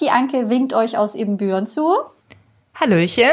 Die 0.00 0.10
Anke 0.10 0.50
winkt 0.50 0.74
euch 0.74 0.98
aus 0.98 1.14
Ibbenbüren 1.14 1.66
zu. 1.66 1.96
Hallöchen. 2.78 3.32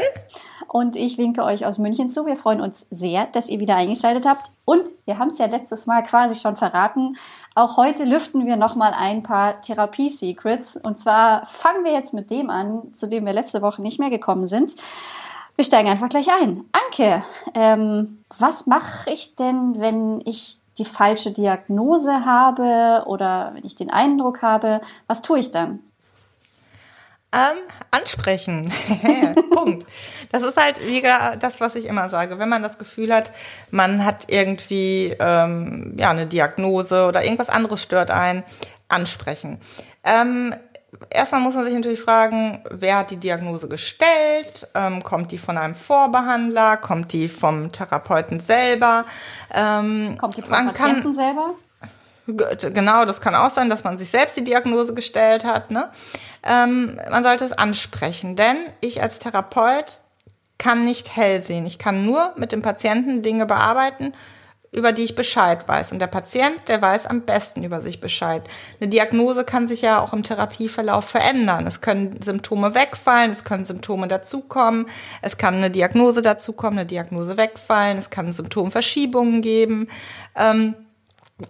Und 0.70 0.96
ich 0.96 1.18
winke 1.18 1.44
euch 1.44 1.66
aus 1.66 1.78
München 1.78 2.10
zu. 2.10 2.26
Wir 2.26 2.38
freuen 2.38 2.62
uns 2.62 2.88
sehr, 2.90 3.28
dass 3.28 3.50
ihr 3.50 3.60
wieder 3.60 3.76
eingeschaltet 3.76 4.26
habt. 4.26 4.50
Und 4.66 4.90
wir 5.06 5.20
haben 5.20 5.28
es 5.28 5.38
ja 5.38 5.48
letztes 5.48 5.86
Mal 5.86 6.04
quasi 6.04 6.40
schon 6.40 6.56
verraten. 6.56 7.18
Auch 7.54 7.76
heute 7.76 8.06
lüften 8.06 8.46
wir 8.46 8.56
nochmal 8.56 8.94
ein 8.94 9.24
paar 9.24 9.60
Therapie-Secrets. 9.60 10.78
Und 10.78 10.98
zwar 10.98 11.46
fangen 11.46 11.84
wir 11.84 11.92
jetzt 11.92 12.14
mit 12.14 12.32
dem 12.32 12.50
an, 12.50 12.94
zu 12.94 13.08
dem 13.08 13.26
wir 13.26 13.34
letzte 13.34 13.62
Woche 13.62 13.82
nicht 13.82 14.00
mehr 14.00 14.10
gekommen 14.10 14.48
sind. 14.48 14.76
Wir 15.56 15.66
steigen 15.66 15.90
einfach 15.90 16.10
gleich 16.10 16.30
ein. 16.32 16.64
Anke, 16.72 17.24
ähm, 17.54 18.24
was 18.36 18.66
mache 18.66 19.12
ich 19.12 19.36
denn, 19.36 19.80
wenn 19.80 20.22
ich 20.26 20.60
die 20.78 20.86
falsche 20.86 21.32
Diagnose 21.32 22.26
habe 22.26 23.04
oder 23.06 23.52
wenn 23.54 23.66
ich 23.66 23.76
den 23.76 23.92
Eindruck 23.92 24.42
habe, 24.42 24.82
was 25.08 25.22
tue 25.22 25.40
ich 25.40 25.52
dann? 25.52 25.82
Ähm, 27.34 27.58
ansprechen. 27.90 28.72
Punkt. 29.52 29.88
Das 30.32 30.44
ist 30.44 30.56
halt 30.56 30.86
wie 30.86 31.02
das, 31.02 31.62
was 31.62 31.76
ich 31.76 31.86
immer 31.86 32.10
sage. 32.12 32.38
Wenn 32.38 32.50
man 32.50 32.62
das 32.62 32.78
Gefühl 32.78 33.12
hat, 33.12 33.32
man 33.72 34.06
hat 34.06 34.26
irgendwie 34.30 35.16
ähm, 35.20 35.96
ja 35.98 36.12
eine 36.12 36.28
Diagnose 36.28 37.08
oder 37.08 37.24
irgendwas 37.24 37.50
anderes 37.50 37.82
stört 37.82 38.12
ein, 38.12 38.44
ansprechen. 38.88 39.60
Ähm, 40.04 40.54
erstmal 41.10 41.42
muss 41.42 41.56
man 41.56 41.66
sich 41.66 41.74
natürlich 41.74 42.02
fragen, 42.02 42.62
wer 42.70 42.98
hat 42.98 43.12
die 43.12 43.18
Diagnose 43.18 43.68
gestellt? 43.68 44.68
Ähm, 44.76 45.02
kommt 45.04 45.32
die 45.32 45.38
von 45.38 45.58
einem 45.58 45.76
Vorbehandler? 45.76 46.78
Kommt 46.78 47.14
die 47.14 47.30
vom 47.30 47.72
Therapeuten 47.72 48.40
selber? 48.40 49.06
Ähm, 49.54 50.18
kommt 50.20 50.38
die 50.38 50.42
vom 50.42 50.52
Patienten 50.52 51.04
kann, 51.04 51.14
selber? 51.14 51.56
Genau, 52.26 53.04
das 53.04 53.20
kann 53.20 53.36
auch 53.36 53.50
sein, 53.50 53.70
dass 53.70 53.84
man 53.84 53.98
sich 53.98 54.10
selbst 54.10 54.38
die 54.38 54.46
Diagnose 54.46 54.94
gestellt 54.94 55.44
hat. 55.44 55.72
Ne? 55.72 55.90
Ähm, 56.48 56.98
man 57.12 57.24
sollte 57.24 57.44
es 57.44 57.52
ansprechen, 57.52 58.36
denn 58.36 58.56
ich 58.80 59.02
als 59.02 59.20
Therapeut 59.20 60.00
kann 60.58 60.86
nicht 60.86 61.18
hell 61.18 61.44
sehen. 61.44 61.66
Ich 61.66 61.80
kann 61.80 62.06
nur 62.06 62.34
mit 62.38 62.54
dem 62.54 62.62
Patienten 62.62 63.24
Dinge 63.24 63.46
bearbeiten, 63.46 64.14
über 64.72 64.94
die 64.94 65.04
ich 65.04 65.16
Bescheid 65.16 65.68
weiß. 65.68 65.92
Und 65.92 66.00
der 66.00 66.08
Patient, 66.08 66.68
der 66.68 66.82
weiß 66.82 67.06
am 67.06 67.22
besten 67.22 67.64
über 67.64 67.82
sich 67.82 68.00
Bescheid. 68.00 68.44
Eine 68.80 68.90
Diagnose 68.90 69.44
kann 69.44 69.68
sich 69.68 69.82
ja 69.82 70.00
auch 70.00 70.14
im 70.14 70.24
Therapieverlauf 70.24 71.06
verändern. 71.06 71.68
Es 71.68 71.82
können 71.82 72.22
Symptome 72.22 72.74
wegfallen, 72.74 73.32
es 73.32 73.44
können 73.44 73.66
Symptome 73.66 74.08
dazukommen, 74.08 74.88
es 75.22 75.38
kann 75.38 75.56
eine 75.56 75.70
Diagnose 75.70 76.22
dazukommen, 76.22 76.80
eine 76.80 76.88
Diagnose 76.88 77.36
wegfallen, 77.36 77.98
es 77.98 78.10
kann 78.10 78.32
Symptomverschiebungen 78.32 79.42
geben. 79.42 79.90
Ähm, 80.36 80.74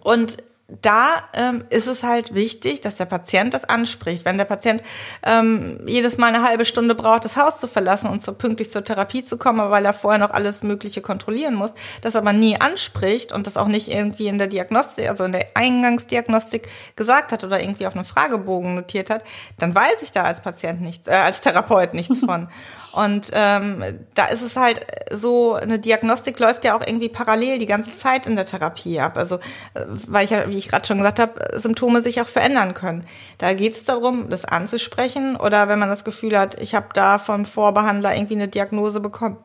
und 0.02 0.38
da 0.68 1.16
ähm, 1.34 1.62
ist 1.68 1.86
es 1.86 2.02
halt 2.02 2.34
wichtig, 2.34 2.80
dass 2.80 2.96
der 2.96 3.04
Patient 3.04 3.52
das 3.52 3.64
anspricht. 3.64 4.24
Wenn 4.24 4.38
der 4.38 4.46
Patient 4.46 4.82
ähm, 5.22 5.78
jedes 5.86 6.16
Mal 6.16 6.34
eine 6.34 6.42
halbe 6.42 6.64
Stunde 6.64 6.94
braucht, 6.94 7.26
das 7.26 7.36
Haus 7.36 7.60
zu 7.60 7.68
verlassen 7.68 8.08
und 8.08 8.24
so 8.24 8.32
pünktlich 8.32 8.70
zur 8.70 8.82
Therapie 8.82 9.22
zu 9.22 9.36
kommen, 9.36 9.70
weil 9.70 9.84
er 9.84 9.92
vorher 9.92 10.18
noch 10.18 10.30
alles 10.30 10.62
Mögliche 10.62 11.02
kontrollieren 11.02 11.54
muss, 11.54 11.72
das 12.00 12.16
aber 12.16 12.32
nie 12.32 12.58
anspricht 12.58 13.30
und 13.30 13.46
das 13.46 13.58
auch 13.58 13.68
nicht 13.68 13.88
irgendwie 13.88 14.26
in 14.26 14.38
der 14.38 14.46
Diagnostik, 14.46 15.08
also 15.08 15.24
in 15.24 15.32
der 15.32 15.48
Eingangsdiagnostik 15.52 16.68
gesagt 16.96 17.32
hat 17.32 17.44
oder 17.44 17.60
irgendwie 17.60 17.86
auf 17.86 17.94
einem 17.94 18.06
Fragebogen 18.06 18.74
notiert 18.74 19.10
hat, 19.10 19.22
dann 19.58 19.74
weiß 19.74 20.00
ich 20.00 20.12
da 20.12 20.24
als 20.24 20.40
Patient 20.40 20.80
nichts, 20.80 21.06
äh, 21.08 21.12
als 21.12 21.42
Therapeut 21.42 21.92
nichts 21.92 22.20
von. 22.24 22.48
Und 22.92 23.30
ähm, 23.34 23.82
da 24.14 24.26
ist 24.26 24.42
es 24.42 24.56
halt 24.56 24.80
so, 25.12 25.54
eine 25.54 25.78
Diagnostik 25.78 26.38
läuft 26.38 26.64
ja 26.64 26.76
auch 26.76 26.86
irgendwie 26.86 27.08
parallel 27.08 27.58
die 27.58 27.66
ganze 27.66 27.96
Zeit 27.96 28.26
in 28.26 28.36
der 28.36 28.46
Therapie 28.46 29.00
ab. 29.00 29.16
Also, 29.16 29.36
äh, 29.74 29.84
weil 30.06 30.24
ich 30.24 30.30
ja, 30.30 30.48
wie 30.54 30.58
ich 30.58 30.68
gerade 30.68 30.86
schon 30.86 30.98
gesagt 30.98 31.18
habe, 31.18 31.58
Symptome 31.58 32.00
sich 32.00 32.20
auch 32.20 32.28
verändern 32.28 32.74
können. 32.74 33.06
Da 33.38 33.52
geht 33.54 33.74
es 33.74 33.84
darum, 33.84 34.30
das 34.30 34.44
anzusprechen 34.44 35.36
oder 35.36 35.68
wenn 35.68 35.80
man 35.80 35.88
das 35.88 36.04
Gefühl 36.04 36.38
hat, 36.38 36.60
ich 36.62 36.74
habe 36.74 36.88
da 36.94 37.18
vom 37.18 37.44
Vorbehandler 37.44 38.14
irgendwie 38.14 38.36
eine 38.36 38.48
Diagnose 38.48 39.00
bekommen, 39.00 39.38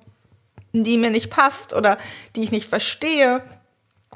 die 0.71 0.97
mir 0.97 1.09
nicht 1.09 1.31
passt 1.31 1.73
oder 1.73 1.97
die 2.35 2.43
ich 2.43 2.51
nicht 2.51 2.69
verstehe, 2.69 3.41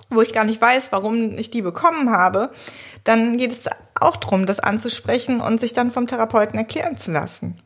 wo 0.09 0.21
ich 0.21 0.33
gar 0.33 0.43
nicht 0.43 0.61
weiß, 0.61 0.91
warum 0.91 1.37
ich 1.37 1.49
die 1.49 1.63
bekommen 1.63 2.11
habe, 2.11 2.51
dann 3.03 3.37
geht 3.37 3.51
es 3.51 3.65
auch 3.99 4.17
darum, 4.17 4.45
das 4.45 4.59
anzusprechen 4.59 5.41
und 5.41 5.59
sich 5.59 5.73
dann 5.73 5.91
vom 5.91 6.05
Therapeuten 6.05 6.57
erklären 6.57 6.95
zu 6.95 7.11
lassen. 7.11 7.59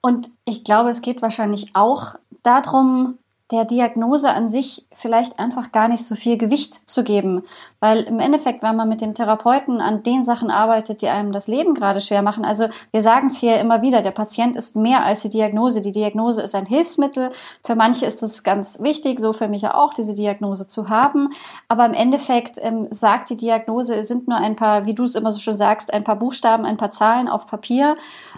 Und 0.00 0.28
ich 0.44 0.62
glaube, 0.62 0.90
es 0.90 1.02
geht 1.02 1.22
wahrscheinlich 1.22 1.72
auch 1.74 2.14
darum, 2.44 3.18
der 3.50 3.64
Diagnose 3.64 4.30
an 4.30 4.50
sich 4.50 4.84
vielleicht 4.92 5.38
einfach 5.38 5.72
gar 5.72 5.88
nicht 5.88 6.04
so 6.04 6.16
viel 6.16 6.36
Gewicht 6.36 6.88
zu 6.88 7.02
geben. 7.02 7.44
Weil 7.80 8.02
im 8.02 8.20
Endeffekt, 8.20 8.62
wenn 8.62 8.76
man 8.76 8.88
mit 8.90 9.00
dem 9.00 9.14
Therapeuten 9.14 9.80
an 9.80 10.02
den 10.02 10.22
Sachen 10.22 10.50
arbeitet, 10.50 11.00
die 11.00 11.08
einem 11.08 11.32
das 11.32 11.46
Leben 11.46 11.74
gerade 11.74 12.00
schwer 12.00 12.20
machen, 12.20 12.44
also 12.44 12.68
wir 12.90 13.00
sagen 13.00 13.28
es 13.28 13.38
hier 13.38 13.58
immer 13.58 13.80
wieder, 13.80 14.02
der 14.02 14.10
Patient 14.10 14.54
ist 14.54 14.76
mehr 14.76 15.02
als 15.02 15.22
die 15.22 15.30
Diagnose. 15.30 15.80
Die 15.80 15.92
Diagnose 15.92 16.42
ist 16.42 16.54
ein 16.54 16.66
Hilfsmittel. 16.66 17.30
Für 17.64 17.74
manche 17.74 18.04
ist 18.04 18.22
es 18.22 18.42
ganz 18.42 18.80
wichtig, 18.80 19.18
so 19.18 19.32
für 19.32 19.48
mich 19.48 19.62
ja 19.62 19.74
auch, 19.74 19.94
diese 19.94 20.14
Diagnose 20.14 20.68
zu 20.68 20.90
haben. 20.90 21.30
Aber 21.68 21.86
im 21.86 21.94
Endeffekt 21.94 22.58
ähm, 22.60 22.88
sagt 22.90 23.30
die 23.30 23.36
Diagnose, 23.38 23.94
es 23.94 24.08
sind 24.08 24.28
nur 24.28 24.36
ein 24.36 24.56
paar, 24.56 24.84
wie 24.84 24.94
du 24.94 25.04
es 25.04 25.14
immer 25.14 25.32
so 25.32 25.40
schon 25.40 25.56
sagst, 25.56 25.94
ein 25.94 26.04
paar 26.04 26.16
Buchstaben, 26.16 26.66
ein 26.66 26.76
paar 26.76 26.90
Zahlen 26.90 27.28
auf 27.28 27.46
Papier. 27.46 27.96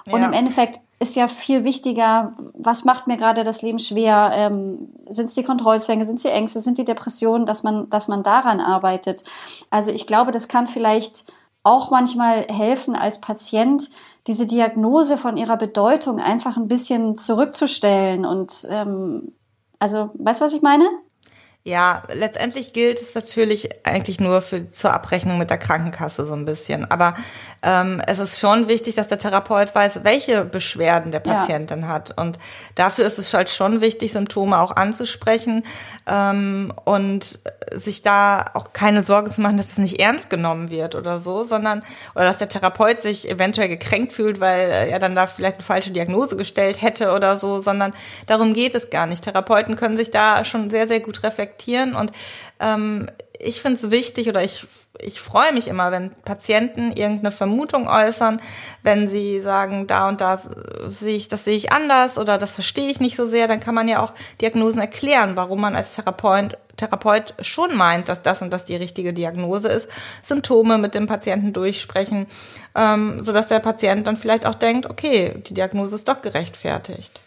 Und 0.09 0.21
ja. 0.21 0.27
im 0.27 0.33
Endeffekt 0.33 0.79
ist 1.01 1.17
ja 1.17 1.29
viel 1.29 1.65
wichtiger, 1.65 2.33
was 2.53 2.85
macht 2.85 3.07
mir 3.07 3.17
gerade 3.17 3.43
das 3.43 3.63
Leben 3.63 3.79
schwer? 3.79 4.33
Ähm, 4.35 4.91
sind 5.09 5.27
es 5.27 5.35
die 5.35 5.43
Kontrollzwänge, 5.43 6.05
sind 6.05 6.17
es 6.17 6.23
die 6.23 6.29
Ängste, 6.29 6.61
sind 6.61 6.77
die 6.77 6.85
Depressionen, 6.85 7.47
dass 7.47 7.63
man, 7.63 7.89
dass 7.89 8.07
man 8.07 8.23
daran 8.23 8.61
arbeitet? 8.61 9.25
Also 9.71 9.91
ich 9.93 10.07
glaube, 10.07 10.31
das 10.31 10.47
kann 10.47 10.69
vielleicht 10.69 11.25
auch 11.63 11.91
manchmal 11.91 12.47
helfen 12.49 12.95
als 12.95 13.21
Patient, 13.21 13.91
diese 14.27 14.47
Diagnose 14.47 15.17
von 15.17 15.39
ihrer 15.39 15.57
Bedeutung 15.57 16.21
einfach 16.21 16.59
ein 16.59 16.69
bisschen 16.69 17.17
zurückzustellen 17.17 18.27
und 18.27 18.67
ähm, 18.69 19.33
also, 19.79 20.11
weißt 20.13 20.43
du, 20.43 20.45
was 20.45 20.53
ich 20.53 20.61
meine? 20.61 20.85
Ja, 21.63 22.05
letztendlich 22.15 22.73
gilt 22.73 23.03
es 23.03 23.15
natürlich 23.15 23.69
eigentlich 23.85 24.19
nur 24.19 24.41
für 24.41 24.73
zur 24.73 24.95
Abrechnung 24.95 25.37
mit 25.37 25.51
der 25.51 25.59
Krankenkasse 25.59 26.25
so 26.25 26.33
ein 26.33 26.47
bisschen. 26.47 26.91
Aber 26.91 27.15
ähm, 27.63 28.01
es 28.07 28.19
ist 28.19 28.41
schon 28.41 28.67
wichtig, 28.67 28.95
dass 28.95 29.09
der 29.09 29.19
Therapeut 29.19 29.75
weiß, 29.75 30.03
welche 30.03 30.47
Beschwerden 30.47 31.13
der 31.13 31.21
Patient 31.21 31.71
ja. 31.71 31.77
dann 31.77 31.87
hat. 31.87 32.17
Und 32.17 32.39
dafür 32.77 33.05
ist 33.05 33.19
es 33.19 33.35
halt 33.35 33.51
schon 33.51 33.83
wichtig, 33.83 34.13
Symptome 34.13 34.59
auch 34.59 34.75
anzusprechen 34.75 35.67
ähm, 36.07 36.73
und 36.87 37.41
sich 37.73 38.01
da 38.01 38.47
auch 38.55 38.73
keine 38.73 39.03
Sorge 39.03 39.31
zu 39.31 39.43
machen, 39.43 39.59
dass 39.59 39.69
es 39.69 39.79
nicht 39.79 40.01
ernst 40.01 40.31
genommen 40.31 40.71
wird 40.71 40.95
oder 40.95 41.19
so, 41.19 41.45
sondern 41.45 41.83
oder 42.15 42.25
dass 42.25 42.39
der 42.39 42.49
Therapeut 42.49 43.03
sich 43.03 43.29
eventuell 43.29 43.69
gekränkt 43.69 44.15
fühlt, 44.15 44.41
weil 44.41 44.71
er 44.71 44.99
dann 44.99 45.15
da 45.15 45.27
vielleicht 45.27 45.57
eine 45.57 45.65
falsche 45.65 45.91
Diagnose 45.91 46.37
gestellt 46.37 46.81
hätte 46.81 47.13
oder 47.13 47.39
so, 47.39 47.61
sondern 47.61 47.93
darum 48.27 48.55
geht 48.55 48.75
es 48.75 48.89
gar 48.89 49.07
nicht. 49.07 49.25
Therapeuten 49.25 49.77
können 49.77 49.99
sich 49.99 50.11
da 50.11 50.43
schon 50.43 50.71
sehr, 50.71 50.89
sehr 50.89 51.01
gut 51.01 51.23
reflektieren 51.23 51.50
und 51.95 52.13
ähm, 52.61 53.09
ich 53.43 53.63
finde 53.63 53.79
es 53.79 53.91
wichtig 53.91 54.29
oder 54.29 54.45
ich, 54.45 54.67
ich 55.01 55.21
freue 55.21 55.53
mich 55.53 55.69
immer, 55.69 55.91
wenn 55.91 56.11
Patienten 56.25 56.93
irgendeine 56.93 57.33
Vermutung 57.33 57.89
äußern, 57.89 58.41
wenn 58.83 59.09
sie 59.09 59.41
sagen, 59.41 59.87
da 59.87 60.09
und 60.09 60.21
da 60.21 60.41
sehe 60.87 61.17
ich, 61.17 61.29
das 61.29 61.45
sehe 61.45 61.57
ich 61.57 61.73
anders 61.73 62.19
oder 62.19 62.39
das 62.39 62.55
verstehe 62.55 62.91
ich 62.91 63.01
nicht 63.01 63.17
so 63.17 63.27
sehr, 63.27 63.49
dann 63.49 63.61
kann 63.61 63.75
man 63.75 63.89
ja 63.89 64.03
auch 64.03 64.13
Diagnosen 64.41 64.81
erklären, 64.81 65.37
warum 65.37 65.61
man 65.61 65.75
als 65.75 65.93
Therapeut, 65.93 66.59
Therapeut 66.77 67.35
schon 67.41 67.77
meint, 67.77 68.09
dass 68.09 68.23
das 68.23 68.43
und 68.43 68.53
das 68.53 68.65
die 68.65 68.77
richtige 68.77 69.13
Diagnose 69.13 69.69
ist, 69.69 69.89
Symptome 70.27 70.79
mit 70.79 70.95
dem 70.95 71.07
Patienten 71.07 71.53
durchsprechen, 71.53 72.27
ähm, 72.75 73.23
sodass 73.23 73.49
der 73.49 73.61
Patient 73.61 74.07
dann 74.07 74.17
vielleicht 74.17 74.47
auch 74.47 74.55
denkt, 74.55 74.89
okay, 74.89 75.43
die 75.47 75.55
Diagnose 75.55 75.95
ist 75.95 76.09
doch 76.09 76.21
gerechtfertigt. 76.21 77.21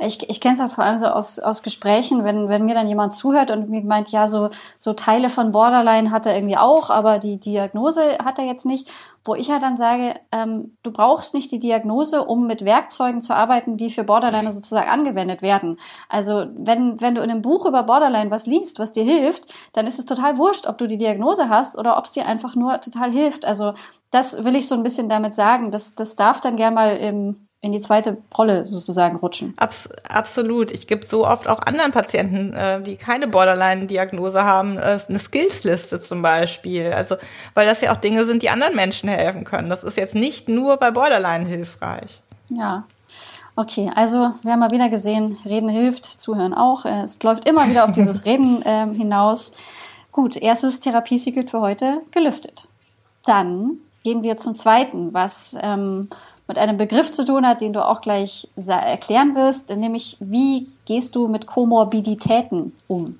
Ich, 0.00 0.28
ich 0.30 0.40
kenne 0.40 0.54
es 0.54 0.60
auch 0.60 0.70
vor 0.70 0.84
allem 0.84 0.98
so 0.98 1.06
aus, 1.06 1.38
aus 1.38 1.62
Gesprächen, 1.62 2.24
wenn, 2.24 2.48
wenn 2.48 2.64
mir 2.64 2.74
dann 2.74 2.88
jemand 2.88 3.12
zuhört 3.12 3.50
und 3.50 3.68
mir 3.68 3.84
meint, 3.84 4.10
ja, 4.10 4.26
so, 4.26 4.48
so 4.78 4.94
Teile 4.94 5.28
von 5.28 5.52
Borderline 5.52 6.10
hat 6.10 6.24
er 6.24 6.34
irgendwie 6.34 6.56
auch, 6.56 6.88
aber 6.88 7.18
die 7.18 7.38
Diagnose 7.38 8.18
hat 8.24 8.38
er 8.38 8.46
jetzt 8.46 8.64
nicht, 8.64 8.90
wo 9.24 9.34
ich 9.34 9.48
ja 9.48 9.58
dann 9.58 9.76
sage, 9.76 10.14
ähm, 10.32 10.76
du 10.82 10.92
brauchst 10.92 11.34
nicht 11.34 11.52
die 11.52 11.60
Diagnose, 11.60 12.24
um 12.24 12.46
mit 12.46 12.64
Werkzeugen 12.64 13.20
zu 13.20 13.34
arbeiten, 13.36 13.76
die 13.76 13.90
für 13.90 14.02
Borderline 14.02 14.50
sozusagen 14.50 14.88
angewendet 14.88 15.42
werden. 15.42 15.78
Also 16.08 16.46
wenn, 16.56 17.00
wenn 17.00 17.14
du 17.14 17.22
in 17.22 17.30
einem 17.30 17.42
Buch 17.42 17.66
über 17.66 17.82
Borderline 17.82 18.30
was 18.30 18.46
liest, 18.46 18.78
was 18.78 18.92
dir 18.92 19.04
hilft, 19.04 19.54
dann 19.74 19.86
ist 19.86 19.98
es 19.98 20.06
total 20.06 20.38
wurscht, 20.38 20.66
ob 20.66 20.78
du 20.78 20.86
die 20.86 20.96
Diagnose 20.96 21.50
hast 21.50 21.78
oder 21.78 21.98
ob 21.98 22.06
es 22.06 22.12
dir 22.12 22.26
einfach 22.26 22.56
nur 22.56 22.80
total 22.80 23.10
hilft. 23.10 23.44
Also 23.44 23.74
das 24.10 24.42
will 24.42 24.56
ich 24.56 24.66
so 24.66 24.74
ein 24.74 24.82
bisschen 24.82 25.10
damit 25.10 25.34
sagen. 25.34 25.70
Das, 25.70 25.94
das 25.94 26.16
darf 26.16 26.40
dann 26.40 26.56
gern 26.56 26.74
mal 26.74 26.96
im 26.96 27.48
in 27.62 27.70
die 27.70 27.80
zweite 27.80 28.18
Rolle 28.36 28.66
sozusagen 28.66 29.16
rutschen. 29.16 29.54
Abs 29.56 29.88
absolut. 30.08 30.72
Ich 30.72 30.88
gebe 30.88 31.06
so 31.06 31.26
oft 31.26 31.46
auch 31.46 31.60
anderen 31.60 31.92
Patienten, 31.92 32.52
äh, 32.52 32.82
die 32.82 32.96
keine 32.96 33.28
Borderline-Diagnose 33.28 34.42
haben, 34.42 34.76
äh, 34.78 34.98
eine 35.08 35.18
Skillsliste 35.20 36.00
zum 36.00 36.22
Beispiel. 36.22 36.92
Also, 36.92 37.14
weil 37.54 37.66
das 37.66 37.80
ja 37.80 37.92
auch 37.92 37.96
Dinge 37.96 38.26
sind, 38.26 38.42
die 38.42 38.50
anderen 38.50 38.74
Menschen 38.74 39.08
helfen 39.08 39.44
können. 39.44 39.70
Das 39.70 39.84
ist 39.84 39.96
jetzt 39.96 40.16
nicht 40.16 40.48
nur 40.48 40.76
bei 40.76 40.90
Borderline 40.90 41.46
hilfreich. 41.46 42.20
Ja. 42.48 42.84
Okay, 43.54 43.92
also 43.94 44.32
wir 44.42 44.52
haben 44.52 44.60
mal 44.60 44.72
wieder 44.72 44.88
gesehen, 44.88 45.38
Reden 45.44 45.68
hilft, 45.68 46.04
Zuhören 46.04 46.54
auch. 46.54 46.84
Äh, 46.84 47.02
es 47.02 47.22
läuft 47.22 47.48
immer 47.48 47.68
wieder 47.68 47.84
auf 47.84 47.92
dieses 47.92 48.24
Reden 48.24 48.62
ähm, 48.64 48.92
hinaus. 48.92 49.52
Gut, 50.10 50.36
erstes 50.36 50.80
Therapiesecret 50.80 51.50
für 51.50 51.60
heute 51.60 52.00
gelüftet. 52.10 52.66
Dann 53.24 53.78
gehen 54.02 54.24
wir 54.24 54.36
zum 54.36 54.56
zweiten, 54.56 55.14
was 55.14 55.56
ähm, 55.60 56.08
mit 56.52 56.58
einem 56.58 56.76
Begriff 56.76 57.10
zu 57.10 57.24
tun 57.24 57.46
hat, 57.46 57.62
den 57.62 57.72
du 57.72 57.82
auch 57.82 58.02
gleich 58.02 58.46
erklären 58.56 59.34
wirst, 59.34 59.70
nämlich 59.70 60.18
wie 60.20 60.68
gehst 60.84 61.16
du 61.16 61.26
mit 61.26 61.46
Komorbiditäten 61.46 62.74
um? 62.88 63.18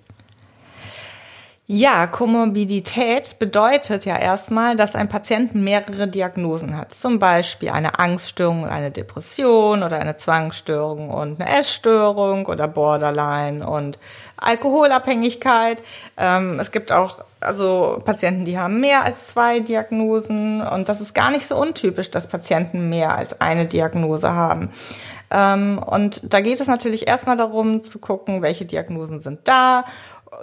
Ja, 1.69 2.09
Komorbidität 2.09 3.38
bedeutet 3.38 4.05
ja 4.05 4.19
erstmal, 4.19 4.75
dass 4.75 4.97
ein 4.97 5.09
Patient 5.09 5.55
mehrere 5.55 6.09
Diagnosen 6.09 6.76
hat. 6.76 6.93
Zum 6.93 7.20
Beispiel 7.20 7.70
eine 7.70 8.00
Angststörung 8.00 8.64
und 8.64 8.69
eine 8.69 8.91
Depression 8.91 9.85
oder 9.85 10.00
eine 10.00 10.17
Zwangsstörung 10.17 11.11
und 11.11 11.41
eine 11.41 11.61
Essstörung 11.61 12.47
oder 12.47 12.67
Borderline 12.67 13.64
und 13.64 14.00
Alkoholabhängigkeit. 14.37 15.81
Ähm, 16.17 16.59
es 16.59 16.73
gibt 16.73 16.91
auch 16.91 17.25
also 17.38 18.03
Patienten, 18.05 18.44
die 18.44 18.58
haben 18.58 18.81
mehr 18.81 19.05
als 19.05 19.29
zwei 19.29 19.61
Diagnosen 19.61 20.62
und 20.62 20.88
das 20.88 21.00
ist 21.00 21.15
gar 21.15 21.31
nicht 21.31 21.47
so 21.47 21.56
untypisch, 21.56 22.11
dass 22.11 22.26
Patienten 22.26 22.88
mehr 22.88 23.17
als 23.17 23.41
eine 23.41 23.67
Diagnose 23.67 24.32
haben. 24.32 24.70
Ähm, 25.31 25.79
und 25.79 26.20
da 26.32 26.41
geht 26.41 26.61
es 26.61 26.67
natürlich 26.67 27.08
erstmal 27.08 27.37
darum 27.37 27.85
zu 27.85 27.99
gucken, 27.99 28.43
welche 28.43 28.67
Diagnosen 28.67 29.20
sind 29.23 29.41
da 29.44 29.85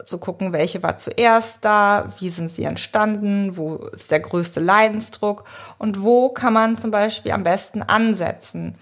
zu 0.06 0.18
gucken, 0.18 0.54
welche 0.54 0.84
war 0.84 0.98
zuerst 0.98 1.66
da, 1.66 2.08
wie 2.20 2.30
sind 2.30 2.52
sie 2.52 2.64
entstanden, 2.64 3.58
wo 3.58 3.76
ist 3.76 4.12
der 4.12 4.20
größte 4.20 4.60
Leidensdruck 4.60 5.46
und 5.78 6.02
wo 6.02 6.30
kann 6.30 6.54
man 6.54 6.78
zum 6.78 6.92
Beispiel 6.92 7.32
am 7.32 7.44
besten 7.44 7.82
ansetzen. 7.82 8.76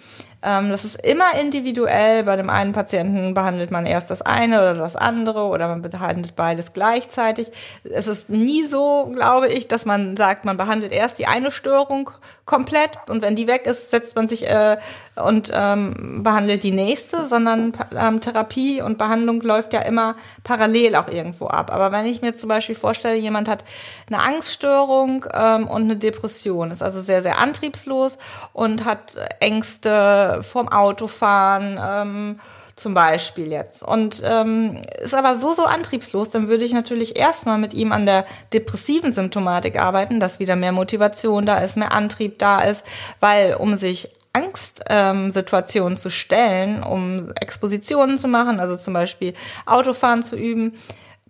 Ähm, 0.48 0.70
das 0.70 0.86
ist 0.86 1.06
immer 1.06 1.38
individuell. 1.40 2.24
Bei 2.24 2.38
dem 2.38 2.50
einen 2.50 2.72
Patienten 2.72 3.34
behandelt 3.34 3.70
man 3.70 3.86
erst 3.86 4.10
das 4.10 4.22
eine 4.22 4.60
oder 4.62 4.76
das 4.76 4.96
andere 4.96 5.44
oder 5.44 5.68
man 5.68 5.82
behandelt 5.82 6.36
beides 6.38 6.72
gleichzeitig. 6.72 7.52
Es 7.84 8.08
ist 8.08 8.30
nie 8.30 8.64
so, 8.64 9.12
glaube 9.14 9.50
ich, 9.50 9.68
dass 9.68 9.86
man 9.86 10.16
sagt, 10.16 10.46
man 10.46 10.56
behandelt 10.56 10.94
erst 10.94 11.20
die 11.20 11.28
eine 11.28 11.52
Störung 11.52 12.12
komplett 12.46 12.92
und 13.10 13.22
wenn 13.22 13.36
die 13.36 13.46
weg 13.46 13.66
ist, 13.66 13.92
setzt 13.92 14.16
man 14.16 14.30
sich 14.30 14.48
äh, 14.48 14.78
und 15.16 15.52
ähm, 15.54 16.24
behandelt 16.24 16.64
die 16.64 16.72
nächste, 16.72 17.26
sondern 17.26 17.74
ähm, 18.00 18.22
Therapie 18.22 18.82
und 18.82 18.98
Behandlung 18.98 19.42
läuft 19.42 19.74
ja 19.74 19.82
immer 19.82 20.16
parallel 20.44 20.96
auch 20.96 21.10
irgendwo 21.10 21.48
ab. 21.48 21.72
Aber 21.72 21.92
wenn 21.92 22.06
ich 22.06 22.22
mir 22.22 22.38
zum 22.38 22.48
Beispiel 22.48 22.76
vorstelle, 22.76 23.18
jemand 23.18 23.50
hat 23.50 23.66
eine 24.08 24.22
Angststörung 24.22 25.26
ähm, 25.34 25.68
und 25.68 25.84
eine 25.84 25.98
Depression, 25.98 26.72
ist 26.72 26.82
also 26.82 27.02
sehr, 27.02 27.22
sehr 27.22 27.40
antriebslos 27.40 28.18
und 28.54 28.86
hat 28.86 29.18
Ängste 29.42 30.37
vorm 30.44 30.68
Autofahren, 30.68 31.80
ähm, 31.82 32.40
zum 32.76 32.94
Beispiel 32.94 33.52
jetzt. 33.52 33.82
Und 33.82 34.22
ähm, 34.24 34.82
ist 35.02 35.16
aber 35.16 35.40
so, 35.40 35.54
so 35.54 35.64
antriebslos, 35.64 36.30
dann 36.30 36.48
würde 36.48 36.64
ich 36.64 36.74
natürlich 36.74 37.18
erstmal 37.18 37.58
mit 37.58 37.74
ihm 37.74 37.92
an 37.92 38.06
der 38.06 38.26
depressiven 38.54 39.14
Symptomatik 39.14 39.80
arbeiten, 39.80 40.20
dass 40.20 40.40
wieder 40.40 40.56
mehr 40.56 40.72
Motivation 40.72 41.46
da 41.46 41.58
ist, 41.58 41.76
mehr 41.76 41.92
Antrieb 41.92 42.38
da 42.38 42.62
ist, 42.62 42.84
weil 43.20 43.56
um 43.56 43.78
sich 43.78 44.12
Angstsituationen 44.34 45.94
ähm, 45.94 45.98
zu 45.98 46.12
stellen, 46.12 46.84
um 46.84 47.32
Expositionen 47.40 48.20
zu 48.20 48.28
machen, 48.28 48.60
also 48.60 48.78
zum 48.78 48.94
Beispiel 48.94 49.34
Autofahren 49.66 50.22
zu 50.22 50.36
üben, 50.36 50.78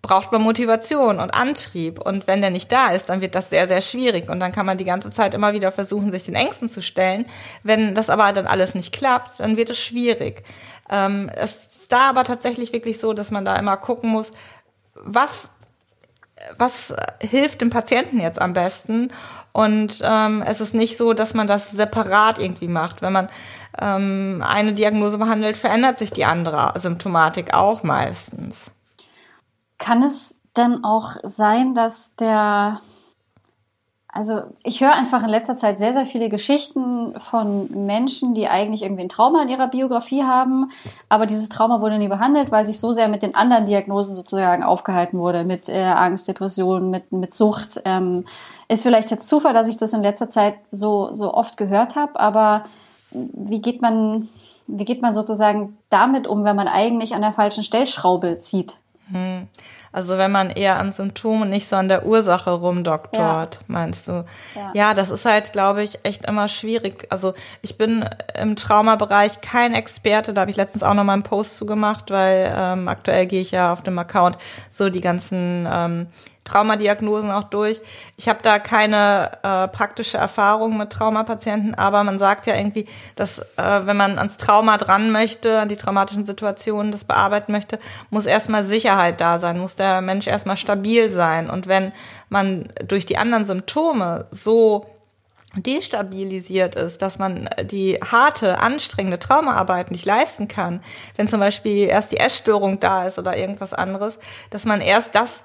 braucht 0.02 0.32
man 0.32 0.42
Motivation 0.42 1.20
und 1.20 1.32
Antrieb. 1.32 2.00
Und 2.00 2.28
wenn 2.28 2.42
der 2.42 2.50
nicht 2.50 2.72
da 2.72 2.92
ist, 2.92 3.10
dann 3.10 3.22
wird 3.22 3.36
das 3.36 3.50
sehr, 3.50 3.68
sehr 3.68 3.82
schwierig. 3.82 4.30
Und 4.30 4.40
dann 4.40 4.52
kann 4.52 4.66
man 4.66 4.78
die 4.78 4.86
ganze 4.86 5.10
Zeit 5.10 5.34
immer 5.34 5.54
wieder 5.54 5.72
versuchen, 5.72 6.12
sich 6.12 6.24
den 6.24 6.36
Ängsten 6.36 6.70
zu 6.70 6.82
stellen. 6.82 7.26
Wenn 7.64 7.96
das 7.96 8.10
aber 8.10 8.32
dann 8.34 8.48
alles 8.48 8.76
nicht 8.76 8.94
klappt, 8.94 9.40
dann 9.40 9.58
wird 9.58 9.70
es 9.70 9.80
schwierig. 9.80 10.44
Ähm, 10.90 11.30
es 11.36 11.52
ist 11.52 11.92
da 11.92 12.10
aber 12.10 12.24
tatsächlich 12.24 12.74
wirklich 12.74 13.00
so, 13.00 13.14
dass 13.14 13.32
man 13.32 13.46
da 13.46 13.56
immer 13.56 13.78
gucken 13.78 14.10
muss, 14.10 14.32
was, 14.96 15.52
was 16.58 16.94
hilft 17.22 17.62
dem 17.62 17.70
Patienten 17.70 18.20
jetzt 18.20 18.42
am 18.42 18.54
besten. 18.54 19.12
Und 19.52 20.02
ähm, 20.04 20.44
es 20.46 20.62
ist 20.62 20.74
nicht 20.74 20.98
so, 20.98 21.14
dass 21.14 21.34
man 21.34 21.48
das 21.48 21.72
separat 21.72 22.40
irgendwie 22.40 22.68
macht. 22.68 23.02
Wenn 23.02 23.14
man 23.14 23.30
ähm, 23.82 24.44
eine 24.48 24.74
Diagnose 24.74 25.18
behandelt, 25.18 25.58
verändert 25.58 26.00
sich 26.00 26.12
die 26.12 26.26
andere 26.26 26.80
Symptomatik 26.80 27.54
auch 27.54 27.84
meistens. 27.84 28.72
Kann 29.78 30.04
es 30.04 30.42
denn 30.56 30.84
auch 30.84 31.18
sein, 31.24 31.74
dass 31.76 32.16
der 32.16 32.82
also 34.18 34.42
ich 34.64 34.82
höre 34.82 34.94
einfach 34.94 35.22
in 35.22 35.30
letzter 35.30 35.58
Zeit 35.58 35.78
sehr, 35.78 35.94
sehr 35.94 36.08
viele 36.08 36.30
Geschichten 36.30 37.14
von 37.20 37.86
Menschen, 37.86 38.34
die 38.34 38.48
eigentlich 38.48 38.82
irgendwie 38.82 39.04
ein 39.04 39.10
Trauma 39.10 39.44
in 39.44 39.50
ihrer 39.50 39.68
Biografie 39.68 40.24
haben, 40.24 40.72
aber 41.08 41.28
dieses 41.28 41.50
Trauma 41.50 41.82
wurde 41.82 42.00
nie 42.00 42.08
behandelt, 42.08 42.52
weil 42.52 42.66
sich 42.66 42.80
so 42.80 42.92
sehr 42.92 43.10
mit 43.10 43.22
den 43.22 43.36
anderen 43.36 43.68
Diagnosen 43.68 44.16
sozusagen 44.16 44.64
aufgehalten 44.64 45.20
wurde, 45.20 45.44
mit 45.44 45.70
äh, 45.70 45.84
Angst, 45.84 46.28
Depression, 46.28 46.90
mit, 46.90 47.12
mit 47.12 47.36
Sucht. 47.36 47.80
Ähm, 47.86 48.26
ist 48.70 48.82
vielleicht 48.82 49.12
jetzt 49.12 49.30
Zufall, 49.30 49.54
dass 49.54 49.68
ich 49.68 49.78
das 49.78 49.94
in 49.94 50.02
letzter 50.02 50.32
Zeit 50.32 50.56
so, 50.72 51.14
so 51.14 51.36
oft 51.36 51.56
gehört 51.56 51.96
habe, 51.96 52.20
aber 52.20 52.66
wie 53.12 53.62
geht 53.62 53.84
man, 53.84 54.30
wie 54.66 54.86
geht 54.86 55.04
man 55.04 55.14
sozusagen 55.14 55.78
damit 55.92 56.28
um, 56.28 56.44
wenn 56.44 56.56
man 56.56 56.68
eigentlich 56.68 57.14
an 57.14 57.22
der 57.22 57.34
falschen 57.34 57.64
Stellschraube 57.64 58.40
zieht? 58.40 58.78
Hm. 59.12 59.48
Also 59.92 60.18
wenn 60.18 60.32
man 60.32 60.50
eher 60.50 60.80
am 60.80 60.92
Symptom 60.92 61.42
und 61.42 61.50
nicht 61.50 61.68
so 61.68 61.76
an 61.76 61.88
der 61.88 62.06
Ursache 62.06 62.52
rumdoktort, 62.52 63.56
ja. 63.56 63.62
meinst 63.68 64.08
du? 64.08 64.26
Ja. 64.54 64.72
ja, 64.74 64.94
das 64.94 65.10
ist 65.10 65.26
halt, 65.26 65.54
glaube 65.54 65.82
ich, 65.82 66.00
echt 66.04 66.26
immer 66.26 66.50
schwierig. 66.50 67.08
Also 67.10 67.34
ich 67.62 67.78
bin 67.78 68.08
im 68.40 68.56
Traumabereich 68.56 69.42
kein 69.42 69.74
Experte, 69.74 70.34
da 70.34 70.42
habe 70.42 70.52
ich 70.52 70.58
letztens 70.58 70.84
auch 70.84 70.94
noch 70.94 71.04
mal 71.04 71.14
einen 71.14 71.24
Post 71.24 71.58
zu 71.58 71.66
gemacht, 71.66 72.12
weil 72.12 72.54
ähm, 72.56 72.88
aktuell 72.88 73.26
gehe 73.26 73.42
ich 73.42 73.52
ja 73.52 73.74
auf 73.74 73.82
dem 73.82 73.98
Account 73.98 74.38
so 74.72 74.90
die 74.90 75.02
ganzen 75.02 75.68
ähm, 75.72 76.08
Traumadiagnosen 76.48 77.32
auch 77.32 77.44
durch. 77.44 77.82
Ich 78.16 78.28
habe 78.28 78.40
da 78.42 78.60
keine 78.60 79.32
äh, 79.44 79.68
praktische 79.68 80.18
Erfahrung 80.18 80.78
mit 80.78 80.90
Traumapatienten, 80.92 81.76
aber 81.76 82.04
man 82.04 82.20
sagt 82.20 82.48
ja 82.48 82.56
irgendwie, 82.56 82.88
dass 83.16 83.40
äh, 83.40 83.46
wenn 83.86 83.98
man 83.98 84.18
ans 84.18 84.38
Trauma 84.38 84.78
dran 84.78 85.12
möchte, 85.12 85.60
an 85.60 85.70
die 85.70 85.76
traumatischen 85.76 86.26
Situationen 86.26 86.92
das 86.92 87.04
bearbeiten 87.04 87.52
möchte, 87.52 87.80
muss 88.10 88.26
erstmal 88.26 88.66
Sicherheit 88.66 89.22
da 89.22 89.40
sein, 89.40 89.60
muss 89.60 89.76
der 89.76 90.02
Mensch 90.02 90.28
erstmal 90.28 90.58
stabil 90.58 91.12
sein. 91.12 91.50
Und 91.50 91.68
wenn 91.68 91.92
man 92.30 92.68
durch 92.88 93.06
die 93.06 93.18
anderen 93.18 93.46
Symptome 93.46 94.26
so 94.32 94.86
destabilisiert 95.56 96.76
ist, 96.76 97.02
dass 97.02 97.20
man 97.20 97.50
die 97.64 97.96
harte, 97.96 98.60
anstrengende 98.60 99.20
Traumaarbeit 99.20 99.92
nicht 99.92 100.06
leisten 100.06 100.48
kann, 100.48 100.82
wenn 101.16 101.28
zum 101.28 101.40
Beispiel 101.40 101.88
erst 101.88 102.12
die 102.12 102.20
Essstörung 102.20 102.80
da 102.80 103.08
ist 103.08 103.18
oder 103.18 103.38
irgendwas 103.38 103.74
anderes, 103.74 104.20
dass 104.50 104.66
man 104.66 104.82
erst 104.82 105.16
das 105.16 105.44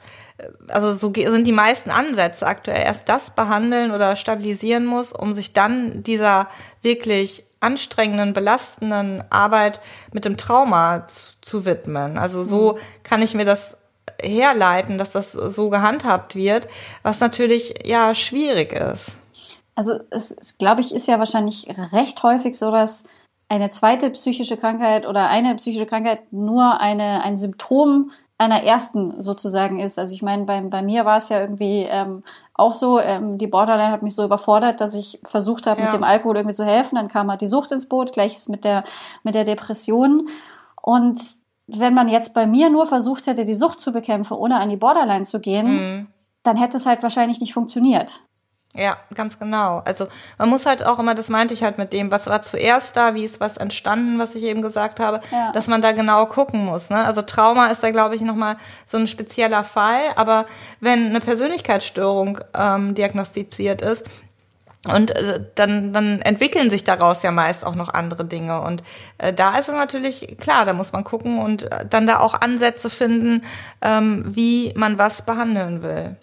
also 0.68 0.94
so 0.94 1.12
sind 1.14 1.46
die 1.46 1.52
meisten 1.52 1.90
Ansätze 1.90 2.46
aktuell, 2.46 2.82
erst 2.82 3.08
das 3.08 3.30
behandeln 3.30 3.90
oder 3.90 4.16
stabilisieren 4.16 4.84
muss, 4.84 5.12
um 5.12 5.34
sich 5.34 5.52
dann 5.52 6.02
dieser 6.02 6.48
wirklich 6.82 7.44
anstrengenden, 7.60 8.32
belastenden 8.32 9.22
Arbeit 9.30 9.80
mit 10.12 10.24
dem 10.24 10.36
Trauma 10.36 11.06
zu, 11.06 11.34
zu 11.40 11.64
widmen. 11.64 12.18
Also 12.18 12.44
so 12.44 12.72
mhm. 12.72 12.78
kann 13.04 13.22
ich 13.22 13.34
mir 13.34 13.44
das 13.44 13.76
herleiten, 14.20 14.98
dass 14.98 15.12
das 15.12 15.32
so 15.32 15.70
gehandhabt 15.70 16.34
wird, 16.34 16.68
was 17.02 17.20
natürlich 17.20 17.86
ja 17.86 18.14
schwierig 18.14 18.72
ist. 18.72 19.12
Also 19.74 19.98
es, 20.10 20.30
es 20.32 20.58
glaube 20.58 20.80
ich, 20.80 20.94
ist 20.94 21.08
ja 21.08 21.18
wahrscheinlich 21.18 21.68
recht 21.92 22.22
häufig 22.22 22.58
so, 22.58 22.70
dass 22.70 23.04
eine 23.48 23.68
zweite 23.68 24.10
psychische 24.10 24.56
Krankheit 24.56 25.06
oder 25.06 25.28
eine 25.28 25.54
psychische 25.56 25.86
Krankheit 25.86 26.32
nur 26.32 26.80
eine, 26.80 27.22
ein 27.22 27.36
Symptom 27.36 28.10
einer 28.42 28.62
ersten 28.62 29.20
sozusagen 29.20 29.78
ist. 29.80 29.98
Also 29.98 30.14
ich 30.14 30.22
meine, 30.22 30.44
bei, 30.44 30.60
bei 30.60 30.82
mir 30.82 31.04
war 31.04 31.18
es 31.18 31.28
ja 31.28 31.40
irgendwie 31.40 31.86
ähm, 31.88 32.22
auch 32.54 32.72
so, 32.72 33.00
ähm, 33.00 33.38
die 33.38 33.46
Borderline 33.46 33.92
hat 33.92 34.02
mich 34.02 34.14
so 34.14 34.24
überfordert, 34.24 34.80
dass 34.80 34.94
ich 34.94 35.20
versucht 35.24 35.66
habe, 35.66 35.80
ja. 35.80 35.86
mit 35.86 35.94
dem 35.94 36.04
Alkohol 36.04 36.36
irgendwie 36.36 36.54
zu 36.54 36.64
helfen. 36.64 36.96
Dann 36.96 37.08
kam 37.08 37.30
halt 37.30 37.40
die 37.40 37.46
Sucht 37.46 37.72
ins 37.72 37.88
Boot, 37.88 38.12
gleiches 38.12 38.48
mit 38.48 38.64
der, 38.64 38.84
mit 39.22 39.34
der 39.34 39.44
Depression. 39.44 40.28
Und 40.80 41.20
wenn 41.66 41.94
man 41.94 42.08
jetzt 42.08 42.34
bei 42.34 42.46
mir 42.46 42.70
nur 42.70 42.86
versucht 42.86 43.26
hätte, 43.26 43.44
die 43.44 43.54
Sucht 43.54 43.80
zu 43.80 43.92
bekämpfen, 43.92 44.36
ohne 44.36 44.58
an 44.60 44.68
die 44.68 44.76
Borderline 44.76 45.24
zu 45.24 45.40
gehen, 45.40 45.66
mhm. 45.66 46.06
dann 46.42 46.56
hätte 46.56 46.76
es 46.76 46.86
halt 46.86 47.02
wahrscheinlich 47.02 47.40
nicht 47.40 47.54
funktioniert. 47.54 48.20
Ja, 48.74 48.96
ganz 49.14 49.38
genau. 49.38 49.82
Also 49.84 50.06
man 50.38 50.48
muss 50.48 50.64
halt 50.64 50.82
auch 50.82 50.98
immer, 50.98 51.14
das 51.14 51.28
meinte 51.28 51.52
ich 51.52 51.62
halt 51.62 51.76
mit 51.76 51.92
dem, 51.92 52.10
was 52.10 52.26
war 52.26 52.40
zuerst 52.40 52.96
da, 52.96 53.14
wie 53.14 53.24
ist 53.24 53.38
was 53.38 53.58
entstanden, 53.58 54.18
was 54.18 54.34
ich 54.34 54.44
eben 54.44 54.62
gesagt 54.62 54.98
habe, 54.98 55.20
ja. 55.30 55.52
dass 55.52 55.66
man 55.66 55.82
da 55.82 55.92
genau 55.92 56.24
gucken 56.24 56.64
muss. 56.64 56.88
Ne? 56.88 57.04
Also 57.04 57.20
Trauma 57.20 57.66
ist 57.66 57.82
da, 57.82 57.90
glaube 57.90 58.16
ich, 58.16 58.22
nochmal 58.22 58.56
so 58.90 58.96
ein 58.96 59.08
spezieller 59.08 59.62
Fall. 59.62 60.00
Aber 60.16 60.46
wenn 60.80 61.06
eine 61.10 61.20
Persönlichkeitsstörung 61.20 62.40
ähm, 62.54 62.94
diagnostiziert 62.94 63.82
ist, 63.82 64.06
Und 64.84 65.12
äh, 65.12 65.38
dann, 65.54 65.92
dann 65.92 66.20
entwickeln 66.22 66.68
sich 66.70 66.82
daraus 66.82 67.22
ja 67.22 67.30
meist 67.30 67.64
auch 67.64 67.76
noch 67.76 67.88
andere 67.88 68.24
Dinge. 68.24 68.62
Und 68.62 68.82
äh, 69.18 69.32
da 69.32 69.56
ist 69.58 69.68
es 69.68 69.74
natürlich 69.74 70.38
klar, 70.40 70.64
da 70.64 70.72
muss 70.72 70.92
man 70.92 71.04
gucken 71.04 71.38
und 71.38 71.70
äh, 71.70 71.86
dann 71.88 72.06
da 72.06 72.18
auch 72.18 72.40
Ansätze 72.40 72.90
finden, 72.90 73.44
ähm, 73.80 74.24
wie 74.26 74.72
man 74.74 74.98
was 74.98 75.22
behandeln 75.22 75.82
will. 75.82 76.16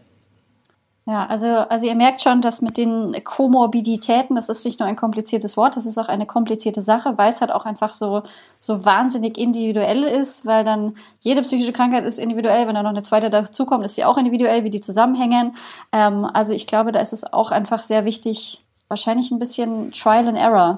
Ja, 1.10 1.26
also, 1.26 1.48
also 1.48 1.88
ihr 1.88 1.96
merkt 1.96 2.22
schon, 2.22 2.40
dass 2.40 2.62
mit 2.62 2.78
den 2.78 3.16
Komorbiditäten, 3.24 4.36
das 4.36 4.48
ist 4.48 4.64
nicht 4.64 4.80
nur 4.80 4.88
ein 4.88 4.96
kompliziertes 4.96 5.58
Wort, 5.58 5.76
das 5.76 5.88
ist 5.88 5.98
auch 5.98 6.08
eine 6.08 6.28
komplizierte 6.28 6.82
Sache, 6.82 7.18
weil 7.18 7.32
es 7.32 7.42
halt 7.42 7.52
auch 7.52 7.66
einfach 7.66 7.94
so, 7.94 8.22
so 8.60 8.86
wahnsinnig 8.86 9.36
individuell 9.40 10.04
ist, 10.04 10.46
weil 10.46 10.64
dann 10.64 10.94
jede 11.22 11.42
psychische 11.42 11.74
Krankheit 11.74 12.06
ist 12.06 12.20
individuell, 12.20 12.68
wenn 12.68 12.76
dann 12.76 12.84
noch 12.84 12.92
eine 12.92 13.02
zweite 13.02 13.32
dazukommt, 13.32 13.84
ist 13.86 13.96
sie 13.96 14.06
auch 14.06 14.20
individuell, 14.20 14.64
wie 14.64 14.70
die 14.70 14.82
zusammenhängen. 14.82 15.56
Ähm, 15.92 16.26
also 16.32 16.54
ich 16.54 16.68
glaube, 16.68 16.92
da 16.92 17.00
ist 17.00 17.14
es 17.14 17.34
auch 17.34 17.50
einfach 17.50 17.82
sehr 17.82 18.06
wichtig, 18.06 18.64
wahrscheinlich 18.88 19.32
ein 19.32 19.40
bisschen 19.40 19.92
Trial 19.92 20.28
and 20.28 20.38
Error 20.38 20.78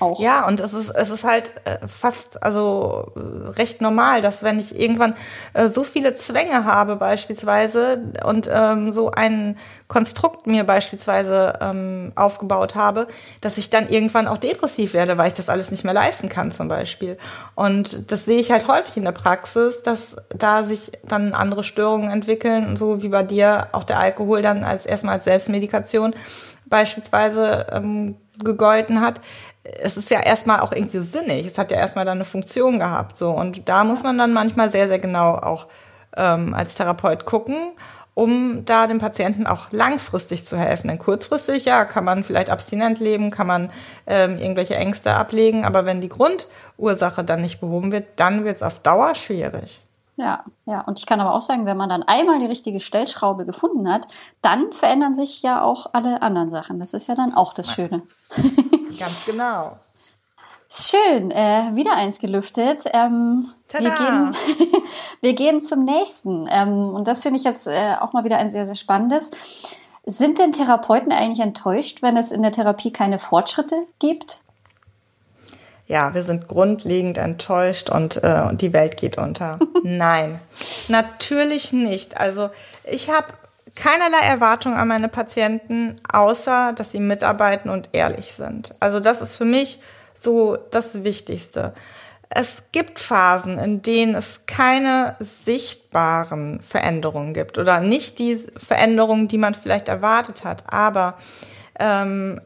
auch. 0.00 0.20
Ja, 0.20 0.46
und 0.46 0.60
es 0.60 0.72
ist, 0.72 0.90
es 0.90 1.10
ist 1.10 1.24
halt 1.24 1.52
äh, 1.64 1.86
fast, 1.86 2.42
also 2.42 3.12
äh, 3.16 3.50
recht 3.50 3.80
normal, 3.80 4.22
dass 4.22 4.42
wenn 4.42 4.58
ich 4.58 4.78
irgendwann 4.78 5.14
äh, 5.52 5.68
so 5.68 5.84
viele 5.84 6.14
Zwänge 6.14 6.64
habe 6.64 6.96
beispielsweise 6.96 8.02
und 8.24 8.48
ähm, 8.52 8.92
so 8.92 9.10
ein 9.10 9.56
Konstrukt 9.88 10.46
mir 10.46 10.64
beispielsweise 10.64 11.54
ähm, 11.60 12.12
aufgebaut 12.16 12.74
habe, 12.74 13.06
dass 13.40 13.58
ich 13.58 13.70
dann 13.70 13.88
irgendwann 13.88 14.26
auch 14.26 14.38
depressiv 14.38 14.94
werde, 14.94 15.18
weil 15.18 15.28
ich 15.28 15.34
das 15.34 15.48
alles 15.48 15.70
nicht 15.70 15.84
mehr 15.84 15.94
leisten 15.94 16.28
kann 16.28 16.52
zum 16.52 16.68
Beispiel. 16.68 17.18
Und 17.54 18.10
das 18.10 18.24
sehe 18.24 18.40
ich 18.40 18.50
halt 18.50 18.66
häufig 18.66 18.96
in 18.96 19.04
der 19.04 19.12
Praxis, 19.12 19.82
dass 19.82 20.16
da 20.34 20.64
sich 20.64 20.92
dann 21.04 21.34
andere 21.34 21.64
Störungen 21.64 22.10
entwickeln, 22.10 22.76
so 22.76 23.02
wie 23.02 23.08
bei 23.08 23.22
dir 23.22 23.68
auch 23.72 23.84
der 23.84 23.98
Alkohol 23.98 24.42
dann 24.42 24.64
als 24.64 24.86
erstmal 24.86 25.14
als 25.14 25.24
Selbstmedikation 25.24 26.14
beispielsweise 26.66 27.66
ähm, 27.72 28.16
gegolten 28.42 29.00
hat, 29.00 29.20
es 29.64 29.96
ist 29.96 30.10
ja 30.10 30.20
erstmal 30.20 30.60
auch 30.60 30.72
irgendwie 30.72 30.98
sinnig. 30.98 31.46
Es 31.46 31.58
hat 31.58 31.70
ja 31.70 31.78
erstmal 31.78 32.04
dann 32.04 32.18
eine 32.18 32.24
Funktion 32.24 32.78
gehabt. 32.78 33.16
So. 33.16 33.30
Und 33.30 33.68
da 33.68 33.84
muss 33.84 34.02
man 34.02 34.18
dann 34.18 34.32
manchmal 34.32 34.70
sehr, 34.70 34.88
sehr 34.88 34.98
genau 34.98 35.34
auch 35.36 35.68
ähm, 36.16 36.54
als 36.54 36.74
Therapeut 36.74 37.24
gucken, 37.24 37.72
um 38.12 38.64
da 38.64 38.86
dem 38.86 38.98
Patienten 38.98 39.46
auch 39.46 39.72
langfristig 39.72 40.46
zu 40.46 40.58
helfen. 40.58 40.88
Denn 40.88 40.98
kurzfristig, 40.98 41.64
ja, 41.64 41.84
kann 41.84 42.04
man 42.04 42.24
vielleicht 42.24 42.50
abstinent 42.50 43.00
leben, 43.00 43.30
kann 43.30 43.46
man 43.46 43.70
ähm, 44.06 44.38
irgendwelche 44.38 44.76
Ängste 44.76 45.14
ablegen, 45.14 45.64
aber 45.64 45.86
wenn 45.86 46.00
die 46.00 46.08
Grundursache 46.08 47.24
dann 47.24 47.40
nicht 47.40 47.60
behoben 47.60 47.90
wird, 47.90 48.06
dann 48.16 48.44
wird 48.44 48.56
es 48.56 48.62
auf 48.62 48.78
Dauer 48.80 49.14
schwierig. 49.14 49.80
Ja, 50.16 50.44
ja. 50.66 50.80
Und 50.82 50.98
ich 50.98 51.06
kann 51.06 51.20
aber 51.20 51.34
auch 51.34 51.42
sagen, 51.42 51.66
wenn 51.66 51.76
man 51.76 51.88
dann 51.88 52.04
einmal 52.04 52.38
die 52.38 52.46
richtige 52.46 52.80
Stellschraube 52.80 53.46
gefunden 53.46 53.90
hat, 53.90 54.06
dann 54.42 54.72
verändern 54.72 55.14
sich 55.14 55.42
ja 55.42 55.62
auch 55.62 55.86
alle 55.92 56.22
anderen 56.22 56.50
Sachen. 56.50 56.78
Das 56.78 56.94
ist 56.94 57.08
ja 57.08 57.14
dann 57.14 57.34
auch 57.34 57.52
das 57.52 57.72
Schöne. 57.72 58.02
Ganz 58.98 59.24
genau. 59.26 59.76
Schön, 60.70 61.30
äh, 61.30 61.70
wieder 61.74 61.94
eins 61.94 62.18
gelüftet. 62.18 62.84
Ähm, 62.92 63.50
wir, 63.70 63.90
gehen, 63.90 64.36
wir 65.20 65.32
gehen 65.34 65.60
zum 65.60 65.84
nächsten. 65.84 66.48
Ähm, 66.50 66.94
und 66.94 67.06
das 67.06 67.22
finde 67.22 67.38
ich 67.38 67.44
jetzt 67.44 67.66
äh, 67.66 67.94
auch 68.00 68.12
mal 68.12 68.24
wieder 68.24 68.38
ein 68.38 68.50
sehr, 68.50 68.66
sehr 68.66 68.74
spannendes. 68.74 69.30
Sind 70.06 70.38
denn 70.38 70.52
Therapeuten 70.52 71.12
eigentlich 71.12 71.40
enttäuscht, 71.40 72.02
wenn 72.02 72.16
es 72.16 72.30
in 72.30 72.42
der 72.42 72.52
Therapie 72.52 72.92
keine 72.92 73.18
Fortschritte 73.18 73.86
gibt? 73.98 74.43
Ja, 75.86 76.14
wir 76.14 76.24
sind 76.24 76.48
grundlegend 76.48 77.18
enttäuscht 77.18 77.90
und, 77.90 78.22
äh, 78.22 78.42
und 78.48 78.62
die 78.62 78.72
Welt 78.72 78.96
geht 78.96 79.18
unter. 79.18 79.58
Nein, 79.82 80.40
natürlich 80.88 81.72
nicht. 81.72 82.18
Also 82.18 82.50
ich 82.84 83.10
habe 83.10 83.26
keinerlei 83.74 84.26
Erwartung 84.26 84.74
an 84.74 84.88
meine 84.88 85.08
Patienten, 85.08 86.00
außer 86.10 86.72
dass 86.72 86.92
sie 86.92 87.00
mitarbeiten 87.00 87.70
und 87.70 87.90
ehrlich 87.92 88.32
sind. 88.36 88.74
Also 88.80 89.00
das 89.00 89.20
ist 89.20 89.36
für 89.36 89.44
mich 89.44 89.80
so 90.14 90.56
das 90.70 91.04
Wichtigste. 91.04 91.74
Es 92.30 92.64
gibt 92.72 92.98
Phasen, 92.98 93.58
in 93.58 93.82
denen 93.82 94.14
es 94.14 94.46
keine 94.46 95.16
sichtbaren 95.20 96.60
Veränderungen 96.60 97.34
gibt 97.34 97.58
oder 97.58 97.80
nicht 97.80 98.18
die 98.18 98.44
Veränderungen, 98.56 99.28
die 99.28 99.38
man 99.38 99.54
vielleicht 99.54 99.88
erwartet 99.88 100.44
hat. 100.44 100.64
Aber 100.72 101.18
ähm, 101.78 102.40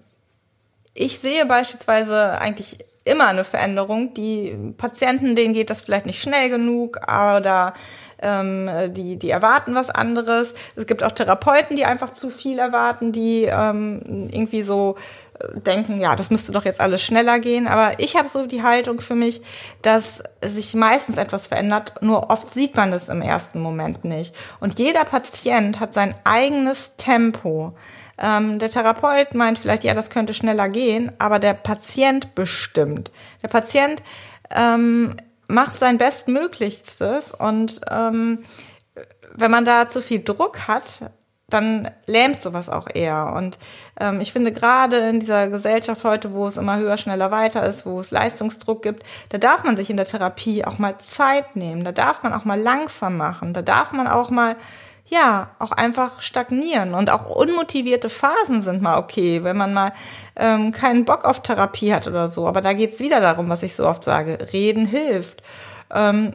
ich 0.95 1.21
sehe 1.21 1.47
beispielsweise 1.47 2.40
eigentlich 2.40 2.85
immer 3.09 3.27
eine 3.27 3.45
Veränderung. 3.45 4.15
Die 4.15 4.57
Patienten, 4.77 5.35
denen 5.35 5.55
geht 5.55 5.71
das 5.71 5.81
vielleicht 5.81 6.07
nicht 6.07 6.21
schnell 6.21 6.49
genug 6.50 6.99
oder 7.09 7.75
ähm, 8.21 8.69
die, 8.91 9.17
die 9.17 9.31
erwarten 9.31 9.75
was 9.75 9.91
anderes. 9.91 10.55
Es 10.77 10.87
gibt 10.87 11.05
auch 11.05 11.12
Therapeuten, 11.12 11.77
die 11.77 11.85
einfach 11.85 12.15
zu 12.15 12.31
viel 12.31 12.59
erwarten, 12.59 13.12
die 13.12 13.45
ähm, 13.45 14.29
irgendwie 14.31 14.62
so 14.62 14.97
äh, 15.38 15.61
denken, 15.61 16.00
ja, 16.00 16.17
das 16.17 16.31
müsste 16.31 16.53
doch 16.53 16.65
jetzt 16.65 16.81
alles 16.81 17.03
schneller 17.03 17.38
gehen. 17.38 17.67
Aber 17.69 17.99
ich 17.99 18.17
habe 18.17 18.29
so 18.29 18.47
die 18.47 18.62
Haltung 18.62 19.00
für 19.00 19.15
mich, 19.15 19.41
dass 19.83 20.23
sich 20.43 20.75
meistens 20.75 21.17
etwas 21.17 21.47
verändert, 21.47 22.03
nur 22.03 22.31
oft 22.31 22.53
sieht 22.53 22.77
man 22.77 22.91
das 22.91 23.09
im 23.09 23.23
ersten 23.23 23.61
Moment 23.61 24.05
nicht. 24.05 24.35
Und 24.61 24.79
jeder 24.79 25.05
Patient 25.05 25.81
hat 25.81 25.95
sein 25.95 26.15
eigenes 26.25 26.97
Tempo. 26.97 27.73
Ähm, 28.19 28.59
der 28.59 28.71
Therapeut 28.71 29.35
meint 29.35 29.59
vielleicht, 29.59 29.85
ja, 29.85 29.95
das 29.95 30.11
könnte 30.11 30.35
schneller 30.35 30.69
gehen, 30.69 31.13
aber 31.19 31.39
der 31.39 31.55
Patient 31.55 32.35
bestimmt. 32.35 33.13
Der 33.43 33.49
Patient 33.49 34.03
ähm, 34.51 35.15
macht 35.47 35.79
sein 35.79 35.99
Bestmöglichstes 35.99 37.33
und 37.33 37.81
ähm, 37.91 38.45
wenn 39.35 39.51
man 39.51 39.65
da 39.65 39.89
zu 39.89 40.03
viel 40.03 40.23
Druck 40.23 40.67
hat, 40.67 41.11
dann 41.51 41.91
lähmt 42.07 42.43
sowas 42.43 42.69
auch 42.69 42.89
eher. 42.93 43.33
Und 43.35 43.59
ähm, 43.99 44.21
ich 44.21 44.33
finde 44.33 44.53
gerade 44.53 44.99
in 44.99 45.21
dieser 45.21 45.49
Gesellschaft 45.49 46.05
heute, 46.05 46.35
wo 46.35 46.47
es 46.47 46.59
immer 46.59 46.77
höher, 46.77 46.99
schneller, 46.99 47.31
weiter 47.31 47.65
ist, 47.65 47.87
wo 47.87 48.01
es 48.01 48.11
Leistungsdruck 48.11 48.83
gibt, 48.83 49.03
da 49.31 49.39
darf 49.39 49.65
man 49.65 49.77
sich 49.77 49.89
in 49.89 49.97
der 49.97 50.05
Therapie 50.05 50.65
auch 50.65 50.79
mal 50.79 50.99
Zeit 50.99 51.57
nehmen. 51.57 51.85
Da 51.85 51.93
darf 51.93 52.23
man 52.23 52.35
auch 52.35 52.45
mal 52.45 52.61
langsam 52.61 53.17
machen. 53.17 53.55
Da 53.55 53.63
darf 53.63 53.93
man 53.93 54.07
auch 54.07 54.29
mal 54.29 54.57
ja, 55.09 55.50
auch 55.59 55.73
einfach 55.73 56.21
stagnieren. 56.23 56.95
Und 56.95 57.11
auch 57.11 57.27
unmotivierte 57.27 58.09
Phasen 58.09 58.62
sind 58.62 58.83
mal 58.83 58.99
okay, 58.99 59.43
wenn 59.45 59.57
man 59.57 59.73
mal 59.73 59.93
ähm, 60.37 60.73
keinen 60.73 61.05
Bock 61.05 61.25
auf 61.25 61.43
Therapie 61.43 61.93
hat 61.93 62.07
oder 62.07 62.31
so. 62.31 62.47
Aber 62.47 62.61
da 62.61 62.73
geht's 62.73 63.00
wieder 63.00 63.21
darum, 63.21 63.49
was 63.49 63.62
ich 63.62 63.75
so 63.75 63.87
oft 63.87 64.05
sage. 64.05 64.38
Reden 64.53 64.87
hilft. 64.87 65.43
Ähm, 65.95 66.35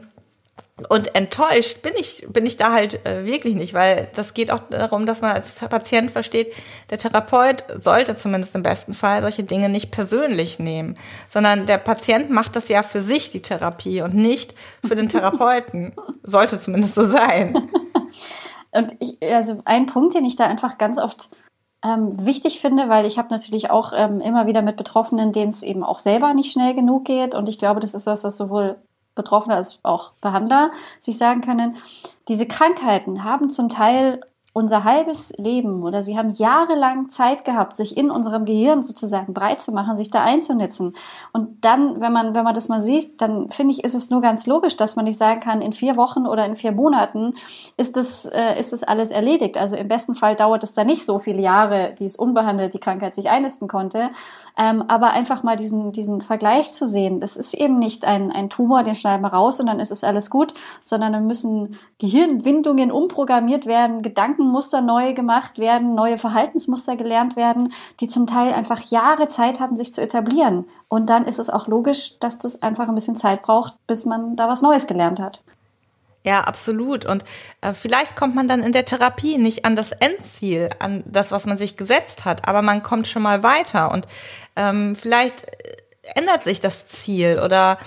und 0.88 1.14
enttäuscht 1.14 1.82
bin 1.82 1.92
ich, 1.96 2.26
bin 2.28 2.46
ich 2.46 2.56
da 2.56 2.72
halt 2.72 3.06
äh, 3.06 3.24
wirklich 3.24 3.54
nicht, 3.54 3.74
weil 3.74 4.08
das 4.16 4.34
geht 4.34 4.50
auch 4.50 4.58
darum, 4.70 5.06
dass 5.06 5.20
man 5.20 5.30
als 5.30 5.54
Patient 5.54 6.10
versteht, 6.10 6.52
der 6.90 6.98
Therapeut 6.98 7.62
sollte 7.78 8.16
zumindest 8.16 8.56
im 8.56 8.64
besten 8.64 8.92
Fall 8.92 9.22
solche 9.22 9.44
Dinge 9.44 9.68
nicht 9.68 9.92
persönlich 9.92 10.58
nehmen, 10.58 10.98
sondern 11.32 11.66
der 11.66 11.78
Patient 11.78 12.30
macht 12.30 12.56
das 12.56 12.68
ja 12.68 12.82
für 12.82 13.02
sich, 13.02 13.30
die 13.30 13.40
Therapie, 13.40 14.02
und 14.02 14.14
nicht 14.14 14.56
für 14.84 14.96
den 14.96 15.08
Therapeuten. 15.08 15.92
sollte 16.24 16.58
zumindest 16.58 16.96
so 16.96 17.06
sein. 17.06 17.70
Und 18.74 18.94
ich, 18.98 19.18
also 19.22 19.60
ein 19.64 19.86
Punkt, 19.86 20.14
den 20.14 20.24
ich 20.24 20.36
da 20.36 20.46
einfach 20.46 20.78
ganz 20.78 20.98
oft 20.98 21.30
ähm, 21.84 22.24
wichtig 22.24 22.60
finde, 22.60 22.88
weil 22.88 23.06
ich 23.06 23.18
habe 23.18 23.28
natürlich 23.30 23.70
auch 23.70 23.92
ähm, 23.94 24.20
immer 24.20 24.46
wieder 24.46 24.62
mit 24.62 24.76
Betroffenen, 24.76 25.32
denen 25.32 25.50
es 25.50 25.62
eben 25.62 25.84
auch 25.84 25.98
selber 25.98 26.34
nicht 26.34 26.52
schnell 26.52 26.74
genug 26.74 27.04
geht. 27.04 27.34
Und 27.34 27.48
ich 27.48 27.58
glaube, 27.58 27.80
das 27.80 27.94
ist 27.94 28.06
was, 28.06 28.24
was 28.24 28.36
sowohl 28.36 28.76
Betroffene 29.14 29.54
als 29.54 29.78
auch 29.82 30.12
Behandler 30.20 30.70
sich 30.98 31.18
sagen 31.18 31.40
können. 31.40 31.76
Diese 32.28 32.46
Krankheiten 32.46 33.22
haben 33.22 33.50
zum 33.50 33.68
Teil 33.68 34.20
unser 34.56 34.84
halbes 34.84 35.32
Leben 35.36 35.82
oder 35.82 36.04
sie 36.04 36.16
haben 36.16 36.30
jahrelang 36.30 37.10
Zeit 37.10 37.44
gehabt, 37.44 37.76
sich 37.76 37.96
in 37.96 38.08
unserem 38.08 38.44
Gehirn 38.44 38.84
sozusagen 38.84 39.34
breit 39.34 39.60
zu 39.60 39.72
machen, 39.72 39.96
sich 39.96 40.12
da 40.12 40.22
einzunetzen. 40.22 40.94
Und 41.32 41.64
dann, 41.64 42.00
wenn 42.00 42.12
man, 42.12 42.36
wenn 42.36 42.44
man 42.44 42.54
das 42.54 42.68
mal 42.68 42.80
sieht, 42.80 43.20
dann 43.20 43.50
finde 43.50 43.72
ich, 43.72 43.82
ist 43.82 43.94
es 43.94 44.10
nur 44.10 44.20
ganz 44.20 44.46
logisch, 44.46 44.76
dass 44.76 44.94
man 44.94 45.06
nicht 45.06 45.18
sagen 45.18 45.40
kann, 45.40 45.60
in 45.60 45.72
vier 45.72 45.96
Wochen 45.96 46.28
oder 46.28 46.46
in 46.46 46.54
vier 46.54 46.70
Monaten 46.70 47.34
ist 47.76 47.96
das, 47.96 48.26
äh, 48.26 48.56
ist 48.56 48.72
das 48.72 48.84
alles 48.84 49.10
erledigt. 49.10 49.58
Also 49.58 49.74
im 49.74 49.88
besten 49.88 50.14
Fall 50.14 50.36
dauert 50.36 50.62
es 50.62 50.72
dann 50.72 50.86
nicht 50.86 51.04
so 51.04 51.18
viele 51.18 51.42
Jahre, 51.42 51.96
wie 51.98 52.04
es 52.04 52.14
unbehandelt 52.14 52.74
die 52.74 52.80
Krankheit 52.80 53.16
sich 53.16 53.28
einnisten 53.28 53.66
konnte. 53.66 54.10
Ähm, 54.56 54.84
aber 54.86 55.10
einfach 55.10 55.42
mal 55.42 55.56
diesen, 55.56 55.90
diesen 55.90 56.20
Vergleich 56.20 56.70
zu 56.70 56.86
sehen, 56.86 57.18
das 57.18 57.36
ist 57.36 57.54
eben 57.54 57.80
nicht 57.80 58.04
ein, 58.04 58.30
ein 58.30 58.50
Tumor, 58.50 58.84
den 58.84 58.94
schneiden 58.94 59.22
wir 59.22 59.32
raus 59.32 59.58
und 59.58 59.66
dann 59.66 59.80
ist 59.80 59.90
es 59.90 60.04
alles 60.04 60.30
gut, 60.30 60.54
sondern 60.84 61.12
dann 61.12 61.26
müssen 61.26 61.76
Gehirnwindungen 61.98 62.92
umprogrammiert 62.92 63.66
werden, 63.66 64.02
Gedankenmuster 64.44 64.80
neu 64.80 65.14
gemacht 65.14 65.58
werden, 65.58 65.94
neue 65.94 66.18
Verhaltensmuster 66.18 66.96
gelernt 66.96 67.36
werden, 67.36 67.72
die 68.00 68.08
zum 68.08 68.26
Teil 68.26 68.52
einfach 68.52 68.80
Jahre 68.90 69.26
Zeit 69.26 69.60
hatten, 69.60 69.76
sich 69.76 69.94
zu 69.94 70.02
etablieren. 70.02 70.66
Und 70.88 71.08
dann 71.08 71.24
ist 71.24 71.38
es 71.38 71.50
auch 71.50 71.66
logisch, 71.66 72.18
dass 72.18 72.38
das 72.38 72.62
einfach 72.62 72.88
ein 72.88 72.94
bisschen 72.94 73.16
Zeit 73.16 73.42
braucht, 73.42 73.74
bis 73.86 74.04
man 74.04 74.36
da 74.36 74.48
was 74.48 74.62
Neues 74.62 74.86
gelernt 74.86 75.20
hat. 75.20 75.40
Ja, 76.26 76.42
absolut. 76.42 77.04
Und 77.04 77.24
äh, 77.60 77.74
vielleicht 77.74 78.16
kommt 78.16 78.34
man 78.34 78.48
dann 78.48 78.62
in 78.62 78.72
der 78.72 78.86
Therapie 78.86 79.36
nicht 79.36 79.64
an 79.64 79.76
das 79.76 79.92
Endziel, 79.92 80.70
an 80.78 81.02
das, 81.06 81.32
was 81.32 81.44
man 81.44 81.58
sich 81.58 81.76
gesetzt 81.76 82.24
hat, 82.24 82.48
aber 82.48 82.62
man 82.62 82.82
kommt 82.82 83.08
schon 83.08 83.22
mal 83.22 83.42
weiter 83.42 83.90
und 83.92 84.06
ähm, 84.56 84.96
vielleicht 84.96 85.44
ändert 86.14 86.44
sich 86.44 86.60
das 86.60 86.86
Ziel 86.86 87.40
oder 87.44 87.78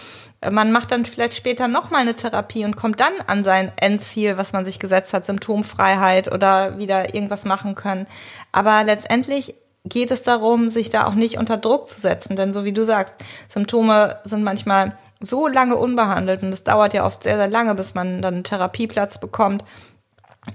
man 0.51 0.71
macht 0.71 0.91
dann 0.91 1.05
vielleicht 1.05 1.33
später 1.33 1.67
nochmal 1.67 2.01
eine 2.01 2.15
Therapie 2.15 2.63
und 2.63 2.75
kommt 2.75 2.99
dann 2.99 3.13
an 3.25 3.43
sein 3.43 3.71
Endziel, 3.77 4.37
was 4.37 4.53
man 4.53 4.65
sich 4.65 4.79
gesetzt 4.79 5.13
hat, 5.13 5.25
Symptomfreiheit 5.25 6.31
oder 6.31 6.77
wieder 6.77 7.15
irgendwas 7.15 7.45
machen 7.45 7.75
können. 7.75 8.05
Aber 8.51 8.83
letztendlich 8.83 9.55
geht 9.83 10.11
es 10.11 10.23
darum, 10.23 10.69
sich 10.69 10.89
da 10.89 11.07
auch 11.07 11.15
nicht 11.15 11.37
unter 11.37 11.57
Druck 11.57 11.89
zu 11.89 11.99
setzen. 11.99 12.35
Denn 12.35 12.53
so 12.53 12.65
wie 12.65 12.73
du 12.73 12.85
sagst, 12.85 13.15
Symptome 13.51 14.19
sind 14.25 14.43
manchmal 14.43 14.97
so 15.19 15.47
lange 15.47 15.75
unbehandelt 15.75 16.43
und 16.43 16.53
es 16.53 16.63
dauert 16.63 16.93
ja 16.93 17.05
oft 17.05 17.23
sehr, 17.23 17.37
sehr 17.37 17.49
lange, 17.49 17.73
bis 17.73 17.95
man 17.95 18.21
dann 18.21 18.35
einen 18.35 18.43
Therapieplatz 18.43 19.17
bekommt. 19.17 19.63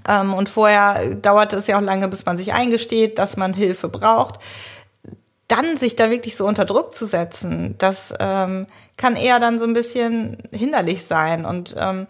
Ähm, 0.07 0.33
und 0.33 0.49
vorher 0.49 1.15
dauerte 1.15 1.57
es 1.57 1.67
ja 1.67 1.77
auch 1.77 1.81
lange, 1.81 2.07
bis 2.07 2.25
man 2.25 2.37
sich 2.37 2.53
eingesteht, 2.53 3.19
dass 3.19 3.37
man 3.37 3.53
Hilfe 3.53 3.89
braucht. 3.89 4.39
Dann 5.47 5.77
sich 5.77 5.95
da 5.95 6.09
wirklich 6.09 6.37
so 6.37 6.47
unter 6.47 6.65
Druck 6.65 6.95
zu 6.95 7.05
setzen, 7.05 7.75
das 7.77 8.13
ähm, 8.19 8.65
kann 8.97 9.15
eher 9.15 9.39
dann 9.39 9.59
so 9.59 9.65
ein 9.65 9.73
bisschen 9.73 10.37
hinderlich 10.51 11.05
sein. 11.05 11.45
Und 11.45 11.75
ähm, 11.77 12.07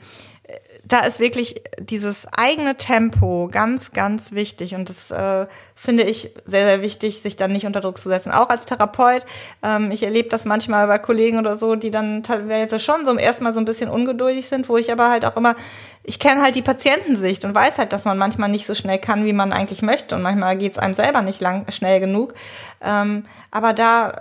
da 0.85 0.99
ist 0.99 1.19
wirklich 1.19 1.61
dieses 1.79 2.27
eigene 2.37 2.75
Tempo 2.75 3.49
ganz, 3.49 3.93
ganz 3.93 4.33
wichtig. 4.33 4.75
Und 4.75 4.89
das 4.89 5.11
äh, 5.11 5.47
finde 5.75 6.03
ich 6.03 6.31
sehr, 6.45 6.67
sehr 6.67 6.81
wichtig, 6.81 7.21
sich 7.21 7.37
dann 7.37 7.53
nicht 7.53 7.65
unter 7.65 7.79
Druck 7.79 7.99
zu 7.99 8.09
setzen. 8.09 8.31
Auch 8.31 8.49
als 8.49 8.65
Therapeut. 8.65 9.25
Ähm, 9.63 9.91
ich 9.91 10.03
erlebe 10.03 10.27
das 10.27 10.43
manchmal 10.43 10.87
bei 10.87 10.99
Kollegen 10.99 11.39
oder 11.39 11.57
so, 11.57 11.75
die 11.75 11.89
dann 11.89 12.21
teilweise 12.21 12.81
schon 12.81 13.05
so 13.05 13.17
erstmal 13.17 13.53
so 13.53 13.59
ein 13.59 13.65
bisschen 13.65 13.89
ungeduldig 13.89 14.49
sind, 14.49 14.67
wo 14.67 14.77
ich 14.77 14.91
aber 14.91 15.09
halt 15.09 15.23
auch 15.23 15.37
immer, 15.37 15.55
ich 16.03 16.19
kenne 16.19 16.41
halt 16.41 16.55
die 16.55 16.61
Patientensicht 16.61 17.45
und 17.45 17.55
weiß 17.55 17.77
halt, 17.77 17.93
dass 17.93 18.03
man 18.03 18.17
manchmal 18.17 18.49
nicht 18.49 18.65
so 18.65 18.75
schnell 18.75 18.99
kann, 18.99 19.23
wie 19.23 19.33
man 19.33 19.53
eigentlich 19.53 19.81
möchte. 19.81 20.15
Und 20.15 20.21
manchmal 20.21 20.57
geht 20.57 20.73
es 20.73 20.77
einem 20.77 20.95
selber 20.95 21.21
nicht 21.21 21.39
lang, 21.39 21.65
schnell 21.71 22.01
genug. 22.01 22.33
Ähm, 22.81 23.23
aber 23.51 23.71
da 23.71 24.13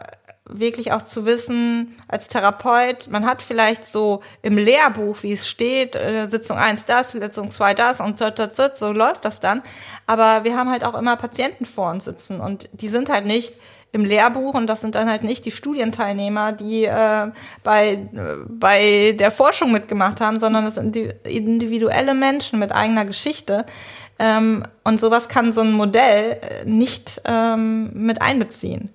wirklich 0.58 0.92
auch 0.92 1.02
zu 1.02 1.26
wissen, 1.26 1.96
als 2.08 2.28
Therapeut, 2.28 3.08
man 3.10 3.26
hat 3.26 3.42
vielleicht 3.42 3.86
so 3.86 4.22
im 4.42 4.56
Lehrbuch, 4.56 5.22
wie 5.22 5.32
es 5.32 5.48
steht, 5.48 5.96
äh, 5.96 6.28
Sitzung 6.28 6.56
1 6.56 6.84
das, 6.84 7.12
Sitzung 7.12 7.50
2 7.50 7.74
das 7.74 8.00
und 8.00 8.18
so 8.18 8.92
läuft 8.92 9.24
das 9.24 9.40
dann. 9.40 9.62
Aber 10.06 10.44
wir 10.44 10.56
haben 10.56 10.70
halt 10.70 10.84
auch 10.84 10.94
immer 10.94 11.16
Patienten 11.16 11.64
vor 11.64 11.90
uns 11.90 12.04
sitzen 12.04 12.40
und 12.40 12.68
die 12.72 12.88
sind 12.88 13.08
halt 13.08 13.26
nicht 13.26 13.54
im 13.92 14.04
Lehrbuch 14.04 14.54
und 14.54 14.66
das 14.66 14.80
sind 14.80 14.94
dann 14.94 15.08
halt 15.08 15.22
nicht 15.22 15.44
die 15.44 15.50
Studienteilnehmer, 15.50 16.52
die 16.52 16.84
äh, 16.84 17.30
bei, 17.62 17.92
äh, 17.92 17.98
bei 18.48 19.12
der 19.12 19.30
Forschung 19.30 19.70
mitgemacht 19.70 20.20
haben, 20.20 20.40
sondern 20.40 20.64
das 20.64 20.76
sind 20.76 20.94
die 20.94 21.10
individuelle 21.24 22.14
Menschen 22.14 22.58
mit 22.58 22.72
eigener 22.72 23.04
Geschichte. 23.04 23.66
Ähm, 24.18 24.64
und 24.84 25.00
sowas 25.00 25.28
kann 25.28 25.52
so 25.52 25.60
ein 25.60 25.72
Modell 25.72 26.38
äh, 26.40 26.64
nicht 26.64 27.20
ähm, 27.26 27.90
mit 27.92 28.22
einbeziehen. 28.22 28.90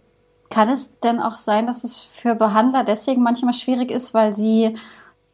Kann 0.49 0.69
es 0.69 0.99
denn 0.99 1.19
auch 1.19 1.37
sein, 1.37 1.67
dass 1.67 1.83
es 1.83 2.03
für 2.03 2.35
Behandler 2.35 2.83
deswegen 2.83 3.21
manchmal 3.21 3.53
schwierig 3.53 3.91
ist, 3.91 4.13
weil 4.13 4.33
sie 4.33 4.75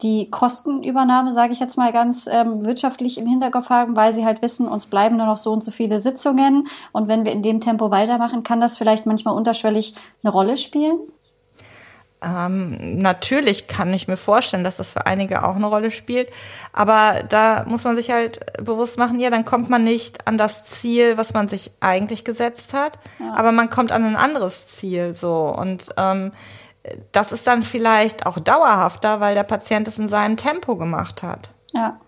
die 0.02 0.28
Kostenübernahme, 0.28 1.32
sage 1.32 1.52
ich 1.52 1.60
jetzt 1.60 1.78
mal 1.78 1.92
ganz 1.92 2.26
ähm, 2.26 2.64
wirtschaftlich 2.64 3.16
im 3.16 3.26
Hinterkopf 3.26 3.70
haben, 3.70 3.96
weil 3.96 4.14
sie 4.14 4.24
halt 4.24 4.42
wissen, 4.42 4.68
uns 4.68 4.86
bleiben 4.86 5.16
nur 5.16 5.26
noch 5.26 5.36
so 5.36 5.52
und 5.52 5.62
so 5.62 5.70
viele 5.70 6.00
Sitzungen 6.00 6.66
und 6.92 7.08
wenn 7.08 7.24
wir 7.24 7.32
in 7.32 7.42
dem 7.42 7.60
Tempo 7.60 7.90
weitermachen, 7.90 8.42
kann 8.42 8.60
das 8.60 8.76
vielleicht 8.76 9.06
manchmal 9.06 9.34
unterschwellig 9.34 9.94
eine 10.22 10.32
Rolle 10.32 10.56
spielen? 10.56 10.98
Ähm, 12.24 12.98
natürlich 12.98 13.66
kann 13.66 13.92
ich 13.92 14.08
mir 14.08 14.16
vorstellen, 14.16 14.64
dass 14.64 14.76
das 14.76 14.92
für 14.92 15.06
einige 15.06 15.44
auch 15.46 15.56
eine 15.56 15.66
Rolle 15.66 15.90
spielt. 15.90 16.30
Aber 16.72 17.22
da 17.28 17.64
muss 17.66 17.84
man 17.84 17.96
sich 17.96 18.10
halt 18.10 18.40
bewusst 18.62 18.98
machen, 18.98 19.20
ja, 19.20 19.30
dann 19.30 19.44
kommt 19.44 19.68
man 19.68 19.84
nicht 19.84 20.26
an 20.26 20.38
das 20.38 20.64
Ziel, 20.64 21.16
was 21.16 21.34
man 21.34 21.48
sich 21.48 21.72
eigentlich 21.80 22.24
gesetzt 22.24 22.72
hat, 22.72 22.98
ja. 23.18 23.34
aber 23.34 23.52
man 23.52 23.70
kommt 23.70 23.92
an 23.92 24.04
ein 24.04 24.16
anderes 24.16 24.66
Ziel 24.68 25.12
so. 25.12 25.54
Und 25.56 25.90
ähm, 25.96 26.32
das 27.12 27.32
ist 27.32 27.46
dann 27.46 27.62
vielleicht 27.62 28.26
auch 28.26 28.38
dauerhafter, 28.38 29.20
weil 29.20 29.34
der 29.34 29.44
Patient 29.44 29.88
es 29.88 29.98
in 29.98 30.08
seinem 30.08 30.36
Tempo 30.36 30.76
gemacht 30.76 31.22
hat. 31.22 31.50
Ja. 31.72 31.98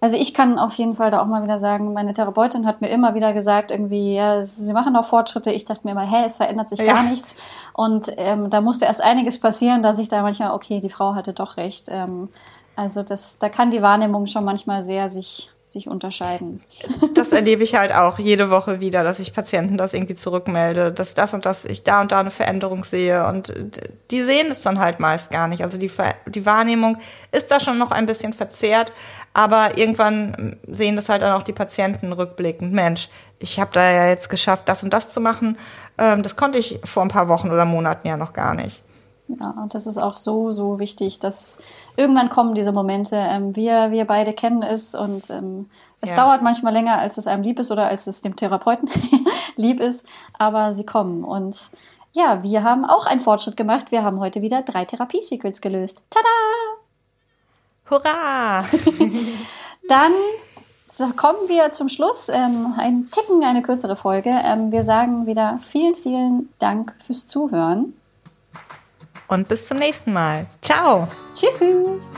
Also 0.00 0.16
ich 0.16 0.32
kann 0.32 0.58
auf 0.58 0.74
jeden 0.74 0.94
Fall 0.94 1.10
da 1.10 1.20
auch 1.20 1.26
mal 1.26 1.42
wieder 1.42 1.60
sagen, 1.60 1.92
meine 1.92 2.14
Therapeutin 2.14 2.66
hat 2.66 2.80
mir 2.80 2.88
immer 2.88 3.14
wieder 3.14 3.34
gesagt, 3.34 3.70
irgendwie, 3.70 4.14
ja, 4.14 4.42
sie 4.42 4.72
machen 4.72 4.94
noch 4.94 5.04
Fortschritte. 5.04 5.52
Ich 5.52 5.66
dachte 5.66 5.82
mir 5.84 5.92
immer, 5.92 6.10
hä, 6.10 6.24
es 6.24 6.38
verändert 6.38 6.70
sich 6.70 6.78
ja. 6.78 6.94
gar 6.94 7.02
nichts. 7.02 7.36
Und 7.74 8.10
ähm, 8.16 8.48
da 8.48 8.62
musste 8.62 8.86
erst 8.86 9.02
einiges 9.02 9.38
passieren, 9.38 9.82
dass 9.82 9.98
ich 9.98 10.08
da 10.08 10.22
manchmal, 10.22 10.52
okay, 10.52 10.80
die 10.80 10.90
Frau 10.90 11.14
hatte 11.14 11.34
doch 11.34 11.58
recht. 11.58 11.88
Ähm, 11.90 12.30
also 12.76 13.02
das, 13.02 13.38
da 13.38 13.50
kann 13.50 13.70
die 13.70 13.82
Wahrnehmung 13.82 14.26
schon 14.26 14.44
manchmal 14.44 14.82
sehr 14.82 15.10
sich 15.10 15.52
sich 15.70 15.88
unterscheiden. 15.88 16.60
Das 17.14 17.32
erlebe 17.32 17.64
ich 17.64 17.74
halt 17.74 17.94
auch 17.94 18.18
jede 18.18 18.50
Woche 18.50 18.80
wieder, 18.80 19.04
dass 19.04 19.18
ich 19.18 19.34
Patienten 19.34 19.76
das 19.76 19.92
irgendwie 19.92 20.14
zurückmelde, 20.14 20.92
dass 20.92 21.14
das 21.14 21.34
und 21.34 21.44
das 21.44 21.64
ich 21.64 21.82
da 21.82 22.00
und 22.00 22.12
da 22.12 22.20
eine 22.20 22.30
Veränderung 22.30 22.84
sehe 22.84 23.26
und 23.26 23.52
die 24.10 24.22
sehen 24.22 24.48
es 24.50 24.62
dann 24.62 24.78
halt 24.78 25.00
meist 25.00 25.30
gar 25.30 25.48
nicht. 25.48 25.62
Also 25.62 25.76
die, 25.76 25.90
die 26.26 26.46
Wahrnehmung 26.46 26.98
ist 27.32 27.50
da 27.50 27.60
schon 27.60 27.78
noch 27.78 27.90
ein 27.90 28.06
bisschen 28.06 28.32
verzerrt, 28.32 28.92
aber 29.32 29.78
irgendwann 29.78 30.56
sehen 30.66 30.96
das 30.96 31.08
halt 31.08 31.22
dann 31.22 31.32
auch 31.32 31.44
die 31.44 31.52
Patienten 31.52 32.12
rückblickend. 32.12 32.72
Mensch, 32.72 33.08
ich 33.38 33.60
habe 33.60 33.70
da 33.72 33.90
ja 33.90 34.08
jetzt 34.08 34.28
geschafft, 34.28 34.68
das 34.68 34.82
und 34.82 34.92
das 34.92 35.12
zu 35.12 35.20
machen. 35.20 35.56
Ähm, 35.98 36.22
das 36.22 36.36
konnte 36.36 36.58
ich 36.58 36.80
vor 36.84 37.02
ein 37.02 37.08
paar 37.08 37.28
Wochen 37.28 37.50
oder 37.50 37.64
Monaten 37.64 38.08
ja 38.08 38.16
noch 38.16 38.32
gar 38.32 38.54
nicht. 38.54 38.82
Ja, 39.28 39.54
und 39.62 39.74
das 39.74 39.86
ist 39.86 39.98
auch 39.98 40.16
so, 40.16 40.50
so 40.50 40.80
wichtig, 40.80 41.20
dass 41.20 41.58
irgendwann 41.96 42.30
kommen 42.30 42.54
diese 42.54 42.72
Momente. 42.72 43.16
Ähm, 43.16 43.54
wir, 43.54 43.92
wir 43.92 44.04
beide 44.04 44.32
kennen 44.32 44.62
es 44.62 44.94
und 44.94 45.30
ähm, 45.30 45.70
es 46.00 46.10
ja. 46.10 46.16
dauert 46.16 46.42
manchmal 46.42 46.72
länger, 46.72 46.98
als 46.98 47.18
es 47.18 47.26
einem 47.26 47.42
lieb 47.42 47.58
ist 47.58 47.70
oder 47.70 47.86
als 47.86 48.06
es 48.06 48.22
dem 48.22 48.34
Therapeuten 48.34 48.90
lieb 49.56 49.80
ist, 49.80 50.08
aber 50.38 50.72
sie 50.72 50.86
kommen. 50.86 51.22
Und 51.22 51.70
ja, 52.12 52.42
wir 52.42 52.64
haben 52.64 52.84
auch 52.84 53.06
einen 53.06 53.20
Fortschritt 53.20 53.56
gemacht. 53.56 53.92
Wir 53.92 54.02
haben 54.02 54.18
heute 54.18 54.42
wieder 54.42 54.62
drei 54.62 54.84
Therapie-Secrets 54.84 55.60
gelöst. 55.60 56.02
Tada! 56.10 56.59
Hurra! 57.90 58.64
Dann 59.88 60.12
so, 60.86 61.08
kommen 61.16 61.48
wir 61.48 61.72
zum 61.72 61.88
Schluss. 61.88 62.28
Ähm, 62.28 62.74
ein 62.78 63.08
Ticken, 63.10 63.42
eine 63.44 63.62
kürzere 63.62 63.96
Folge. 63.96 64.30
Ähm, 64.30 64.70
wir 64.70 64.84
sagen 64.84 65.26
wieder 65.26 65.58
vielen, 65.62 65.96
vielen 65.96 66.48
Dank 66.58 66.94
fürs 66.98 67.26
Zuhören. 67.26 67.94
Und 69.28 69.48
bis 69.48 69.66
zum 69.66 69.78
nächsten 69.78 70.12
Mal. 70.12 70.46
Ciao. 70.60 71.08
Tschüss. 71.34 72.14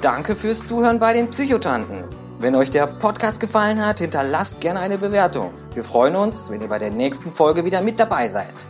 Danke 0.00 0.36
fürs 0.36 0.66
Zuhören 0.66 0.98
bei 0.98 1.14
den 1.14 1.30
Psychotanten. 1.30 2.04
Wenn 2.38 2.54
euch 2.54 2.70
der 2.70 2.86
Podcast 2.86 3.40
gefallen 3.40 3.84
hat, 3.84 4.00
hinterlasst 4.00 4.60
gerne 4.60 4.80
eine 4.80 4.98
Bewertung. 4.98 5.52
Wir 5.72 5.82
freuen 5.82 6.14
uns, 6.16 6.50
wenn 6.50 6.60
ihr 6.60 6.68
bei 6.68 6.78
der 6.78 6.90
nächsten 6.90 7.32
Folge 7.32 7.64
wieder 7.64 7.80
mit 7.80 7.98
dabei 7.98 8.28
seid. 8.28 8.68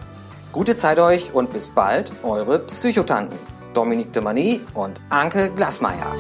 Gute 0.57 0.75
Zeit 0.75 0.99
euch 0.99 1.35
und 1.35 1.53
bis 1.53 1.69
bald, 1.69 2.11
eure 2.23 2.61
Psychotanten. 2.61 3.39
Dominique 3.75 4.15
de 4.15 4.23
Mani 4.23 4.63
und 4.73 5.03
Anke 5.11 5.51
Glasmeier. 5.51 6.15